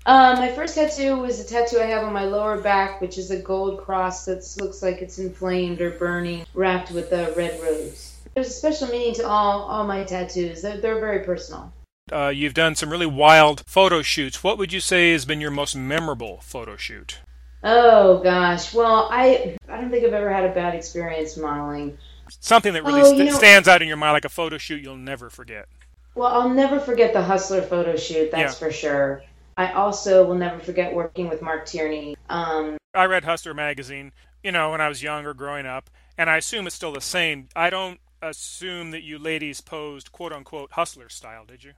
Um, 0.07 0.39
my 0.39 0.53
first 0.53 0.77
tattoo 0.77 1.17
was 1.17 1.41
a 1.41 1.45
tattoo 1.45 1.79
I 1.81 1.87
have 1.87 2.05
on 2.05 2.13
my 2.13 2.25
lower 2.25 2.61
back, 2.61 3.01
which 3.01 3.19
is 3.19 3.31
a 3.31 3.39
gold 3.39 3.81
cross 3.81 4.25
that 4.27 4.45
looks 4.61 4.83
like 4.83 5.03
it's 5.03 5.19
inflamed 5.19 5.81
or 5.81 5.91
burning, 5.91 6.47
wrapped 6.55 6.91
with 6.93 7.13
a 7.13 7.33
red 7.37 7.61
rose. 7.61 8.17
There's 8.35 8.49
a 8.49 8.53
special 8.53 8.89
meaning 8.89 9.15
to 9.15 9.27
all 9.27 9.63
all 9.63 9.85
my 9.85 10.05
tattoos. 10.05 10.63
They're, 10.63 10.81
they're 10.81 11.01
very 11.01 11.25
personal. 11.25 11.73
Uh, 12.13 12.29
you've 12.29 12.55
done 12.55 12.77
some 12.77 12.91
really 12.91 13.07
wild 13.07 13.65
photo 13.67 14.01
shoots. 14.01 14.45
What 14.45 14.59
would 14.59 14.73
you 14.73 14.79
say 14.79 15.11
has 15.11 15.25
been 15.25 15.41
your 15.41 15.51
most 15.51 15.75
memorable 15.75 16.39
photo 16.41 16.77
shoot? 16.77 17.19
Oh 17.65 18.23
gosh, 18.23 18.73
well, 18.73 19.09
I 19.11 19.57
I 19.69 19.81
don't 19.81 19.91
think 19.91 20.05
I've 20.05 20.13
ever 20.13 20.33
had 20.33 20.45
a 20.45 20.55
bad 20.55 20.77
experience 20.77 21.37
modeling. 21.37 21.99
Something 22.29 22.75
that 22.75 22.85
really 22.85 23.01
oh, 23.01 23.11
st- 23.11 23.31
know, 23.31 23.37
stands 23.37 23.67
out 23.67 23.83
in 23.83 23.89
your 23.89 23.97
mind, 23.97 24.13
like 24.13 24.25
a 24.25 24.29
photo 24.29 24.57
shoot 24.57 24.83
you'll 24.83 24.97
never 24.97 25.31
forget. 25.31 25.67
Well, 26.15 26.29
I'll 26.29 26.49
never 26.49 26.79
forget 26.79 27.13
the 27.13 27.23
Hustler 27.23 27.61
photo 27.61 27.97
shoot. 27.97 28.31
That's 28.31 28.55
yeah. 28.55 28.67
for 28.67 28.73
sure. 28.73 29.23
I 29.57 29.73
also 29.73 30.25
will 30.25 30.37
never 30.37 30.61
forget 30.61 30.95
working 30.95 31.29
with 31.29 31.43
Mark 31.43 31.67
Tierney. 31.67 32.17
Um, 32.29 32.77
I 32.95 33.07
read 33.07 33.25
Hustler 33.25 33.55
magazine, 33.55 34.13
you 34.45 34.53
know, 34.53 34.71
when 34.71 34.81
I 34.81 34.89
was 34.89 35.03
younger, 35.03 35.35
growing 35.35 35.67
up, 35.67 35.91
and 36.17 36.31
I 36.31 36.37
assume 36.37 36.69
it's 36.69 36.77
still 36.77 36.93
the 36.93 37.01
same. 37.01 37.49
I 37.57 37.69
don't 37.69 37.99
assume 38.23 38.93
that 38.93 39.03
you 39.03 39.19
ladies 39.19 39.61
posed 39.61 40.13
"quote 40.13 40.33
unquote" 40.33 40.71
hustler 40.73 41.09
style, 41.09 41.45
did 41.45 41.65
you? 41.65 41.73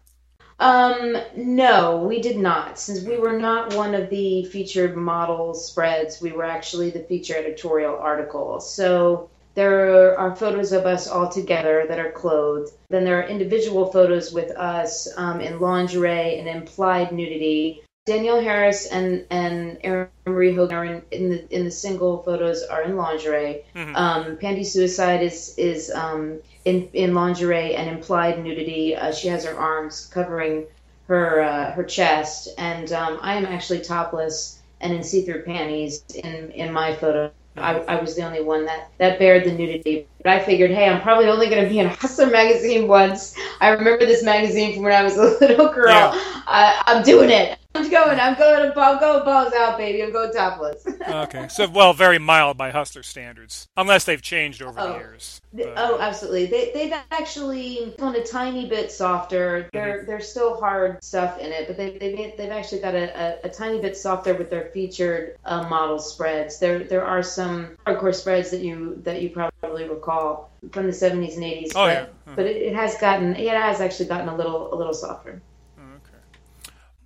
Um, 0.61 1.17
no, 1.37 1.99
we 1.99 2.21
did 2.21 2.37
not. 2.37 2.79
Since 2.79 3.05
we 3.05 3.17
were 3.17 3.39
not 3.39 3.75
one 3.75 3.95
of 3.95 4.11
the 4.11 4.45
featured 4.47 4.97
model 4.97 5.55
spreads, 5.55 6.21
we 6.21 6.33
were 6.33 6.45
actually 6.45 6.91
the 6.91 7.05
feature 7.05 7.37
editorial 7.37 7.97
article. 7.97 8.59
So 8.61 9.31
there 9.55 10.19
are 10.19 10.35
photos 10.35 10.73
of 10.73 10.87
us 10.87 11.09
all 11.09 11.29
together 11.29 11.85
that 11.89 11.99
are 11.99 12.13
clothed. 12.13 12.73
Then 12.91 13.05
there 13.05 13.21
are 13.21 13.29
individual 13.29 13.91
photos 13.91 14.33
with 14.33 14.51
us 14.53 15.09
um, 15.17 15.41
in 15.41 15.61
lingerie 15.61 16.39
and 16.39 16.49
implied 16.49 17.13
nudity. 17.13 17.83
Danielle 18.09 18.41
Harris 18.41 18.87
and 18.87 19.25
and 19.31 19.79
Erin 19.85 20.09
Marie 20.27 20.55
Hogan 20.55 20.77
are 20.77 20.85
in, 20.85 21.03
in 21.11 21.29
the 21.29 21.55
in 21.55 21.65
the 21.65 21.71
single 21.71 22.23
photos 22.23 22.63
are 22.63 22.83
in 22.83 22.97
lingerie. 22.97 23.65
Mm-hmm. 23.75 23.95
Um, 23.95 24.37
Panty 24.39 24.65
Suicide 24.65 25.23
is 25.23 25.55
is 25.59 25.91
um, 25.91 26.41
in 26.65 26.89
in 26.95 27.15
lingerie 27.15 27.75
and 27.75 27.89
implied 27.89 28.43
nudity. 28.43 28.97
Uh, 28.97 29.13
she 29.13 29.29
has 29.29 29.45
her 29.45 29.57
arms 29.57 30.11
covering 30.13 30.67
her 31.07 31.43
uh, 31.43 31.73
her 31.73 31.85
chest, 31.85 32.49
and 32.57 32.91
um, 32.93 33.19
I 33.21 33.35
am 33.35 33.45
actually 33.45 33.81
topless 33.81 34.61
and 34.81 34.93
in 34.93 35.03
see-through 35.03 35.43
panties 35.43 36.03
in 36.15 36.51
in 36.53 36.73
my 36.73 36.97
photo. 36.97 37.31
I, 37.57 37.81
I 37.81 38.01
was 38.01 38.15
the 38.15 38.23
only 38.23 38.41
one 38.41 38.67
that, 38.67 38.89
that 38.99 39.19
bared 39.19 39.45
the 39.45 39.51
nudity. 39.51 40.07
But 40.23 40.29
I 40.33 40.39
figured, 40.39 40.71
hey, 40.71 40.89
I'm 40.89 41.01
probably 41.01 41.27
only 41.27 41.49
going 41.49 41.65
to 41.65 41.69
be 41.69 41.81
in 41.81 41.89
Hustler 41.89 42.29
magazine 42.31 42.87
once. 42.87 43.35
I 43.61 43.71
remember 43.71 44.07
this 44.07 44.23
magazine 44.23 44.75
from 44.75 44.85
when 44.85 44.93
I 44.93 45.03
was 45.03 45.17
a 45.17 45.23
little 45.41 45.73
girl. 45.73 45.89
Yeah. 45.89 46.13
I, 46.47 46.83
I'm 46.87 47.03
doing 47.03 47.31
it. 47.31 47.58
I'm 47.79 47.91
going. 47.91 48.21
I'm 48.21 48.35
going. 48.37 48.73
I'm 48.77 48.99
going 48.99 49.25
balls 49.25 49.53
out, 49.53 49.79
baby. 49.79 50.03
I'm 50.03 50.13
going 50.13 50.33
topless. 50.33 50.85
okay, 51.09 51.47
so 51.49 51.69
well, 51.69 51.93
very 51.93 52.19
mild 52.19 52.57
by 52.57 52.71
Hustler 52.71 53.05
standards, 53.05 53.69
unless 53.77 54.05
they've 54.05 54.21
changed 54.21 54.63
over 54.63 54.79
oh. 54.81 54.93
the 54.93 54.99
years. 54.99 55.41
But... 55.53 55.75
Oh, 55.77 55.99
absolutely. 56.01 56.47
They 56.47 56.73
they've 56.75 56.95
actually 57.11 57.95
gone 57.99 58.17
a 58.17 58.25
tiny 58.25 58.69
bit 58.69 58.91
softer. 58.91 59.69
They're 59.73 59.99
mm-hmm. 59.99 60.07
there's 60.07 60.29
still 60.29 60.59
hard 60.59 61.03
stuff 61.05 61.39
in 61.39 61.53
it, 61.53 61.69
but 61.69 61.77
they 61.77 61.97
they've 61.99 62.37
they've 62.37 62.51
actually 62.51 62.81
got 62.81 62.95
a, 62.95 63.45
a, 63.45 63.47
a 63.47 63.49
tiny 63.49 63.81
bit 63.81 63.97
softer 63.97 64.35
with 64.35 64.51
their 64.51 64.71
featured 64.75 65.37
uh, 65.45 65.69
model 65.69 66.01
spreads. 66.01 66.59
There 66.59 66.81
there 66.81 67.05
are 67.05 67.23
some 67.23 67.77
hardcore 67.87 68.15
spreads 68.15 68.51
that 68.51 68.61
you 68.61 69.01
that 69.05 69.23
you 69.23 69.31
probably 69.31 69.89
recall 69.89 70.51
from 70.73 70.87
the 70.87 70.93
70s 70.93 71.35
and 71.35 71.45
80s. 71.45 71.69
Oh 71.71 71.87
but, 71.87 71.93
yeah. 71.93 72.07
But 72.35 72.47
it, 72.47 72.57
it 72.57 72.75
has 72.75 72.99
gotten 72.99 73.37
it 73.37 73.49
has 73.49 73.81
actually 73.81 74.07
gotten 74.07 74.29
a 74.29 74.37
little 74.37 74.75
a 74.75 74.77
little 74.77 74.95
softer. 74.95 75.41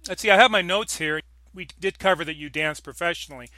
Let's 0.09 0.23
see. 0.23 0.31
I 0.31 0.37
have 0.37 0.51
my 0.51 0.63
notes 0.63 0.99
here. 0.99 1.21
We 1.55 1.69
did 1.79 1.99
cover 1.99 2.25
that 2.25 2.37
you 2.37 2.51
dance 2.51 2.81
professionally. 2.81 3.49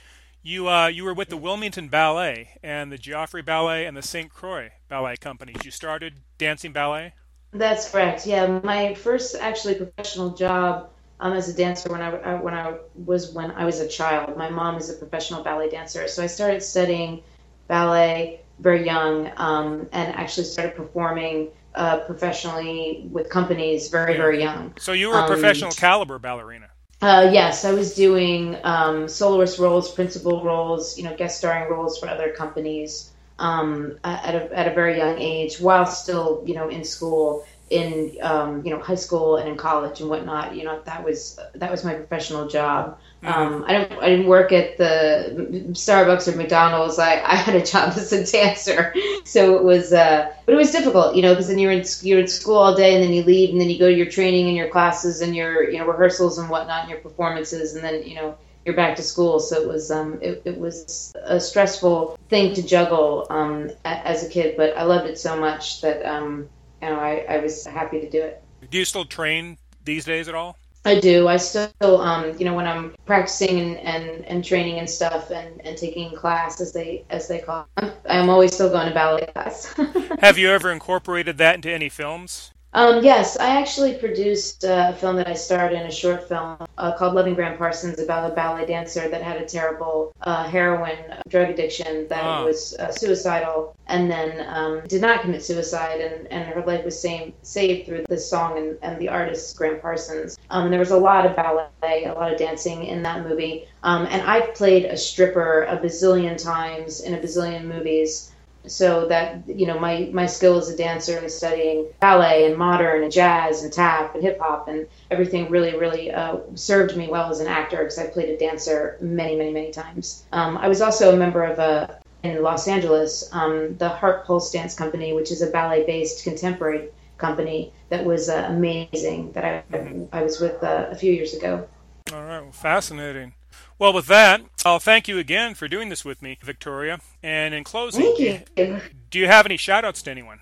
You 0.43 0.69
uh, 0.69 0.89
you 0.89 1.05
were 1.05 1.15
with 1.15 1.31
the 1.31 1.39
Wilmington 1.39 1.89
Ballet 1.89 2.59
and 2.63 2.93
the 2.93 2.99
Joffrey 2.99 3.45
Ballet 3.45 3.87
and 3.87 3.97
the 3.97 4.03
St. 4.03 4.31
Croix 4.31 4.71
Ballet 4.89 5.17
companies. 5.17 5.65
You 5.65 5.71
started 5.71 6.21
dancing 6.37 6.73
ballet. 6.73 7.15
That's 7.53 7.91
correct. 7.91 8.27
Yeah, 8.27 8.61
my 8.63 8.95
first 8.95 9.37
actually 9.37 9.77
professional 9.77 10.31
job 10.31 10.91
um, 11.21 11.33
as 11.33 11.49
a 11.49 11.55
dancer 11.55 11.91
when 11.91 12.03
I 12.03 12.11
uh, 12.11 12.39
when 12.43 12.53
I 12.53 12.75
was 12.95 13.33
when 13.33 13.53
I 13.53 13.65
was 13.65 13.81
a 13.81 13.89
child. 13.89 14.37
My 14.37 14.51
mom 14.51 14.77
is 14.77 14.91
a 14.91 14.95
professional 14.95 15.43
ballet 15.43 15.71
dancer, 15.71 16.07
so 16.09 16.23
I 16.23 16.27
started 16.27 16.63
studying 16.63 17.23
ballet 17.69 18.41
very 18.59 18.85
young 18.85 19.31
um, 19.37 19.89
and 19.93 20.15
actually 20.15 20.45
started 20.45 20.77
performing 20.77 21.49
uh, 21.75 21.99
professionally 22.01 23.09
with 23.11 23.29
companies 23.29 23.89
very 23.89 24.17
very 24.17 24.41
young. 24.41 24.75
So 24.79 24.93
you 24.93 25.09
were 25.09 25.19
a 25.19 25.23
um, 25.23 25.29
professional 25.29 25.71
um, 25.71 25.77
caliber 25.77 26.19
ballerina. 26.19 26.69
Uh, 27.03 27.29
yes, 27.33 27.65
I 27.65 27.73
was 27.73 27.95
doing 27.95 28.57
um, 28.65 29.09
soloist 29.09 29.59
roles, 29.59 29.91
principal 29.91 30.43
roles, 30.43 30.97
you 30.97 31.05
know, 31.05 31.15
guest 31.15 31.37
starring 31.39 31.71
roles 31.71 31.99
for 31.99 32.09
other 32.09 32.33
companies 32.33 33.11
um, 33.39 33.99
at 34.05 34.35
a 34.35 34.59
at 34.59 34.69
a 34.69 34.75
very 34.75 34.97
young 34.97 35.19
age, 35.19 35.61
while 35.61 35.87
still 35.87 36.43
you 36.47 36.55
know 36.55 36.69
in 36.69 36.85
school 36.85 37.45
in 37.71 38.17
um, 38.23 38.65
you 38.65 38.71
know 38.71 38.81
high 38.81 38.95
school 38.95 39.37
and 39.37 39.49
in 39.49 39.57
college 39.57 40.01
and 40.01 40.09
whatnot. 40.09 40.55
You 40.55 40.65
know 40.65 40.81
that 40.85 41.05
was 41.05 41.39
that 41.55 41.71
was 41.71 41.85
my 41.85 41.95
professional 41.95 42.49
job. 42.49 42.99
Mm-hmm. 43.25 43.55
Um, 43.55 43.65
I 43.67 43.73
don't 43.73 43.93
I 44.03 44.09
didn't 44.11 44.27
work 44.27 44.53
at 44.53 44.77
the 44.77 45.65
Starbucks 45.73 46.33
or 46.33 46.37
McDonald's. 46.37 46.99
I, 46.99 47.23
I 47.23 47.37
had 47.37 47.55
a 47.55 47.65
job 47.65 47.95
as 47.97 48.13
a 48.13 48.25
dancer, 48.25 48.95
so 49.25 49.57
it 49.57 49.65
was 49.65 49.93
uh, 49.93 50.31
but 50.45 50.53
it 50.53 50.57
was 50.57 50.71
difficult, 50.71 51.17
you 51.17 51.23
know, 51.23 51.33
because 51.33 51.49
then 51.49 51.59
you're 51.59 51.73
in 51.73 51.85
you're 52.03 52.21
in 52.21 52.29
school 52.29 52.57
all 52.57 52.77
day 52.77 52.95
and 52.95 53.03
then 53.03 53.13
you 53.13 53.23
leave 53.23 53.51
and 53.51 53.61
then 53.61 53.71
you 53.71 53.79
go 53.79 53.89
to 53.89 53.97
your 53.97 54.11
training 54.11 54.49
and 54.49 54.57
your 54.57 54.69
classes 54.69 55.23
and 55.23 55.35
your 55.35 55.71
you 55.71 55.79
know 55.79 55.87
rehearsals 55.87 56.39
and 56.39 56.51
whatnot 56.51 56.83
and 56.83 56.91
your 56.91 57.01
performances 57.01 57.75
and 57.75 57.83
then 57.83 58.03
you 58.03 58.15
know 58.15 58.37
you're 58.67 58.77
back 58.77 58.97
to 58.97 59.03
school. 59.03 59.41
So 59.41 59.63
it 59.63 59.69
was 59.69 59.91
um, 59.91 60.19
it, 60.21 60.43
it 60.45 60.59
was 60.59 61.13
a 61.23 61.41
stressful 61.41 62.19
thing 62.29 62.55
to 62.55 62.63
juggle 62.63 63.27
um, 63.31 63.71
as 63.85 64.25
a 64.25 64.29
kid, 64.29 64.57
but 64.57 64.77
I 64.77 64.83
loved 64.83 65.07
it 65.07 65.19
so 65.19 65.39
much 65.39 65.81
that 65.81 66.05
um, 66.05 66.49
you 66.83 66.89
know, 66.89 66.97
I, 66.97 67.25
I 67.29 67.39
was 67.39 67.65
happy 67.65 68.01
to 68.01 68.11
do 68.11 68.23
it. 68.23 68.43
Do 68.71 68.79
you 68.79 68.85
still 68.85 69.05
train 69.05 69.59
these 69.85 70.05
days 70.05 70.29
at 70.29 70.35
all? 70.35 70.59
I 70.85 71.01
do. 71.01 71.29
I 71.29 71.37
still, 71.39 71.71
um, 71.83 72.37
you 72.39 72.45
know, 72.45 72.55
when 72.55 72.67
I'm 72.67 72.95
practicing 73.07 73.59
and, 73.59 73.79
and, 73.79 74.25
and 74.27 74.45
training 74.45 74.79
and 74.79 74.89
stuff 74.89 75.31
and, 75.31 75.61
and 75.67 75.77
taking 75.77 76.15
class 76.15 76.61
as 76.61 76.73
they 76.73 77.05
as 77.11 77.29
they 77.29 77.41
call, 77.41 77.63
it, 77.63 77.85
I'm, 77.85 77.93
I'm 78.09 78.31
always 78.31 78.55
still 78.55 78.71
going 78.71 78.89
to 78.89 78.95
ballet 78.95 79.27
class. 79.35 79.73
Have 80.21 80.39
you 80.39 80.51
ever 80.51 80.71
incorporated 80.71 81.39
that 81.39 81.57
into 81.57 81.71
any 81.71 81.89
films? 81.89 82.54
Um, 82.75 83.05
yes, 83.05 83.37
I 83.39 83.61
actually 83.61 83.95
produced 83.95 84.65
a 84.65 84.97
film 84.99 85.15
that 85.17 85.29
I 85.29 85.35
starred 85.35 85.73
in, 85.73 85.87
a 85.87 85.93
short 85.93 86.29
film 86.29 86.57
uh, 86.77 86.93
called 86.97 87.15
Loving 87.15 87.35
Gram 87.35 87.57
Parsons 87.57 88.01
about 88.01 88.31
a 88.31 88.35
ballet 88.35 88.67
dancer 88.67 89.09
that 89.09 89.23
had 89.23 89.37
a 89.37 89.45
terrible 89.45 90.13
uh, 90.23 90.49
heroin 90.49 90.99
drug 91.29 91.51
addiction 91.51 92.09
that 92.09 92.25
oh. 92.25 92.47
was 92.47 92.75
uh, 92.81 92.91
suicidal 92.91 93.77
and 93.87 94.11
then 94.11 94.45
um, 94.49 94.83
did 94.89 95.01
not 95.01 95.21
commit 95.21 95.45
suicide, 95.45 96.01
and, 96.01 96.27
and 96.33 96.49
her 96.49 96.63
life 96.63 96.85
was 96.85 97.01
same, 97.01 97.33
saved 97.43 97.87
through 97.87 98.05
this 98.09 98.29
song 98.29 98.59
and, 98.59 98.77
and 98.83 99.01
the 99.01 99.09
artist 99.09 99.57
Gram 99.57 99.79
Parsons. 99.81 100.37
Um, 100.51 100.71
there 100.71 100.81
was 100.81 100.91
a 100.91 100.97
lot 100.97 101.27
of 101.27 101.37
ballet, 101.37 102.05
a 102.05 102.13
lot 102.13 102.33
of 102.33 102.39
dancing 102.39 102.87
in 102.87 103.03
that 103.05 103.23
movie. 103.23 103.69
Um, 103.85 104.07
and 104.11 104.23
I've 104.23 104.55
played 104.55 104.87
a 104.87 104.97
stripper 104.97 105.65
a 105.65 105.77
bazillion 105.77 106.43
times 106.43 107.03
in 107.03 107.15
a 107.15 107.19
bazillion 107.19 107.67
movies 107.67 108.34
so 108.67 109.07
that 109.09 109.43
you 109.47 109.67
know 109.67 109.79
my 109.79 110.09
my 110.13 110.27
skill 110.27 110.57
as 110.57 110.69
a 110.69 110.77
dancer 110.77 111.19
and 111.19 111.31
studying 111.31 111.87
ballet 112.01 112.47
and 112.47 112.57
modern 112.57 113.03
and 113.03 113.13
jazz 113.13 113.63
and 113.63 113.73
tap 113.73 114.15
and 114.15 114.23
hip 114.23 114.39
hop 114.41 114.69
and 114.69 114.87
everything 115.11 115.51
really 115.51 115.77
really 115.77 116.11
uh, 116.11 116.39
served 116.55 116.97
me 116.97 117.09
well 117.09 117.31
as 117.31 117.41
an 117.41 117.47
actor 117.47 117.79
because 117.79 117.99
I 117.99 118.07
played 118.07 118.31
a 118.31 118.39
dancer 118.39 118.97
many 119.01 119.37
many 119.37 119.53
many 119.53 119.71
times. 119.71 120.25
Um, 120.33 120.57
I 120.57 120.69
was 120.69 120.81
also 120.81 121.15
a 121.15 121.17
member 121.17 121.43
of 121.43 121.59
a 121.59 122.01
in 122.23 122.43
Los 122.43 122.67
Angeles 122.69 123.29
um, 123.33 123.77
the 123.77 123.89
Heart 123.89 124.27
Pulse 124.27 124.51
Dance 124.51 124.75
Company, 124.75 125.13
which 125.13 125.31
is 125.31 125.43
a 125.43 125.51
ballet 125.51 125.85
based 125.85 126.25
contemporary 126.25 126.89
company 127.19 127.73
that 127.91 128.05
was 128.05 128.29
uh, 128.29 128.47
amazing 128.49 129.33
that 129.33 129.45
I 129.45 129.77
mm-hmm. 129.77 130.05
I 130.13 130.23
was 130.23 130.41
with 130.41 130.63
uh, 130.63 130.87
a 130.91 130.97
few 130.97 131.13
years 131.13 131.35
ago. 131.35 131.69
All 132.13 132.23
right, 132.23 132.41
well, 132.41 132.53
fascinating. 132.53 133.35
Well, 133.79 133.93
with 133.93 134.07
that, 134.07 134.43
I'll 134.65 134.79
thank 134.79 135.09
you 135.09 135.19
again 135.19 135.55
for 135.55 135.69
doing 135.69 135.89
this 135.89 136.05
with 136.05 136.23
me, 136.23 136.39
Victoria. 136.43 137.01
And 137.23 137.55
in 137.55 137.65
closing, 137.65 138.03
thank 138.03 138.19
you. 138.57 138.81
do 139.11 139.19
you 139.19 139.27
have 139.27 139.47
any 139.47 139.57
shout 139.57 139.85
outs 139.85 140.03
to 140.03 140.11
anyone? 140.11 140.41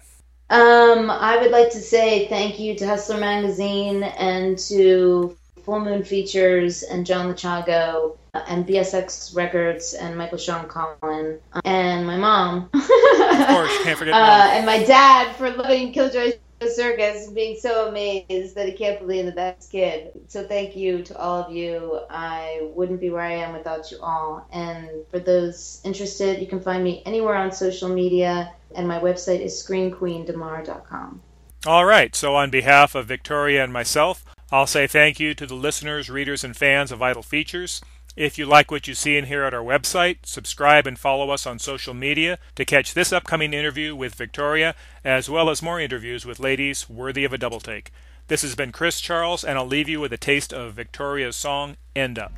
Um, 0.51 1.11
I 1.11 1.38
would 1.38 1.51
like 1.51 1.70
to 1.70 1.81
say 1.81 2.29
thank 2.29 2.61
you 2.61 2.77
to 2.77 2.87
Hustler 2.87 3.18
Magazine 3.18 4.03
and 4.03 4.59
to 4.68 5.37
Full 5.64 5.81
Moon 5.81 6.05
Features 6.05 6.83
and 6.83 7.07
John 7.07 7.33
Lechago 7.33 8.18
and 8.35 8.66
BSX 8.66 9.35
Records 9.35 9.94
and 9.94 10.16
Michael 10.16 10.38
Sean 10.38 10.66
Collin 10.68 11.38
and 11.64 12.07
my 12.07 12.16
mom. 12.16 12.68
of 12.75 13.46
course, 13.48 13.83
can't 13.83 13.98
forget. 13.98 14.14
Uh, 14.22 14.48
and 14.53 14.66
my 14.66 14.83
dad 14.85 15.35
for 15.37 15.51
loving 15.51 15.92
Killjoy 15.92 16.33
circus 16.68 17.29
being 17.29 17.57
so 17.59 17.88
amazed 17.88 18.55
that 18.55 18.68
he 18.68 18.72
can't 18.72 18.98
believe 18.98 19.27
that 19.27 19.35
that's 19.35 19.66
kid. 19.68 20.12
So 20.29 20.46
thank 20.46 20.77
you 20.77 21.03
to 21.05 21.18
all 21.18 21.42
of 21.42 21.53
you. 21.53 22.01
I 22.11 22.68
wouldn't 22.75 23.01
be 23.01 23.11
where 23.11 23.22
I 23.22 23.33
am 23.33 23.53
without 23.53 23.90
you 23.90 23.98
all. 24.01 24.46
And 24.53 24.88
for 25.11 25.18
those 25.18 25.81
interested, 25.85 26.40
you 26.40 26.46
can 26.46 26.61
find 26.61 26.83
me 26.83 27.03
anywhere 27.07 27.37
on 27.37 27.53
social 27.53 27.88
media, 27.88 28.53
and 28.75 28.88
my 28.88 28.98
website 28.98 29.40
is 29.40 29.62
screamqueendemar.com. 29.62 31.22
All 31.66 31.85
right. 31.85 32.14
So 32.16 32.35
on 32.35 32.51
behalf 32.51 32.94
of 32.94 33.07
Victoria 33.07 33.62
and 33.62 33.72
myself, 33.72 34.25
I'll 34.51 34.66
say 34.66 34.87
thank 34.87 35.20
you 35.20 35.35
to 35.35 35.46
the 35.46 35.55
listeners, 35.55 36.11
readers, 36.11 36.44
and 36.44 36.57
fans 36.57 36.92
of 36.92 36.98
Vital 36.98 37.22
Features. 37.22 37.81
If 38.14 38.37
you 38.37 38.44
like 38.44 38.70
what 38.70 38.87
you 38.87 38.94
see 38.94 39.16
and 39.16 39.27
hear 39.27 39.42
at 39.42 39.55
our 39.55 39.64
website, 39.64 40.27
subscribe 40.27 40.87
and 40.87 40.98
follow 40.98 41.31
us 41.31 41.46
on 41.46 41.59
social 41.59 41.94
media 41.94 42.38
to 42.57 42.66
catch 42.66 42.92
this 42.92 43.11
upcoming 43.11 43.55
interview 43.55 43.96
with 43.96 44.14
Victoria, 44.14 44.75
as 45.03 45.31
well 45.31 45.48
as 45.48 45.62
more 45.62 45.81
interviews 45.81 46.27
with 46.27 46.38
ladies 46.38 46.90
worthy 46.90 47.25
of 47.25 47.33
a 47.33 47.38
double 47.38 47.61
take. 47.61 47.90
This 48.29 48.42
has 48.42 48.55
been 48.55 48.70
Chris 48.70 49.01
Charles, 49.01 49.42
and 49.42 49.59
I'll 49.59 49.66
leave 49.66 49.88
you 49.88 49.98
with 49.98 50.12
a 50.12 50.18
taste 50.18 50.53
of 50.53 50.75
Victoria's 50.75 51.37
song, 51.37 51.79
End 51.96 52.18
Up. 52.18 52.35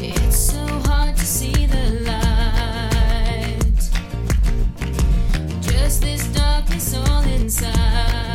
It's 0.00 0.36
so 0.36 0.66
hard 0.66 1.16
to 1.16 1.24
see 1.24 1.66
the 1.66 2.00
light, 2.04 3.62
just 5.62 6.02
this 6.02 6.26
darkness 6.32 6.96
all 6.96 7.22
inside. 7.22 8.27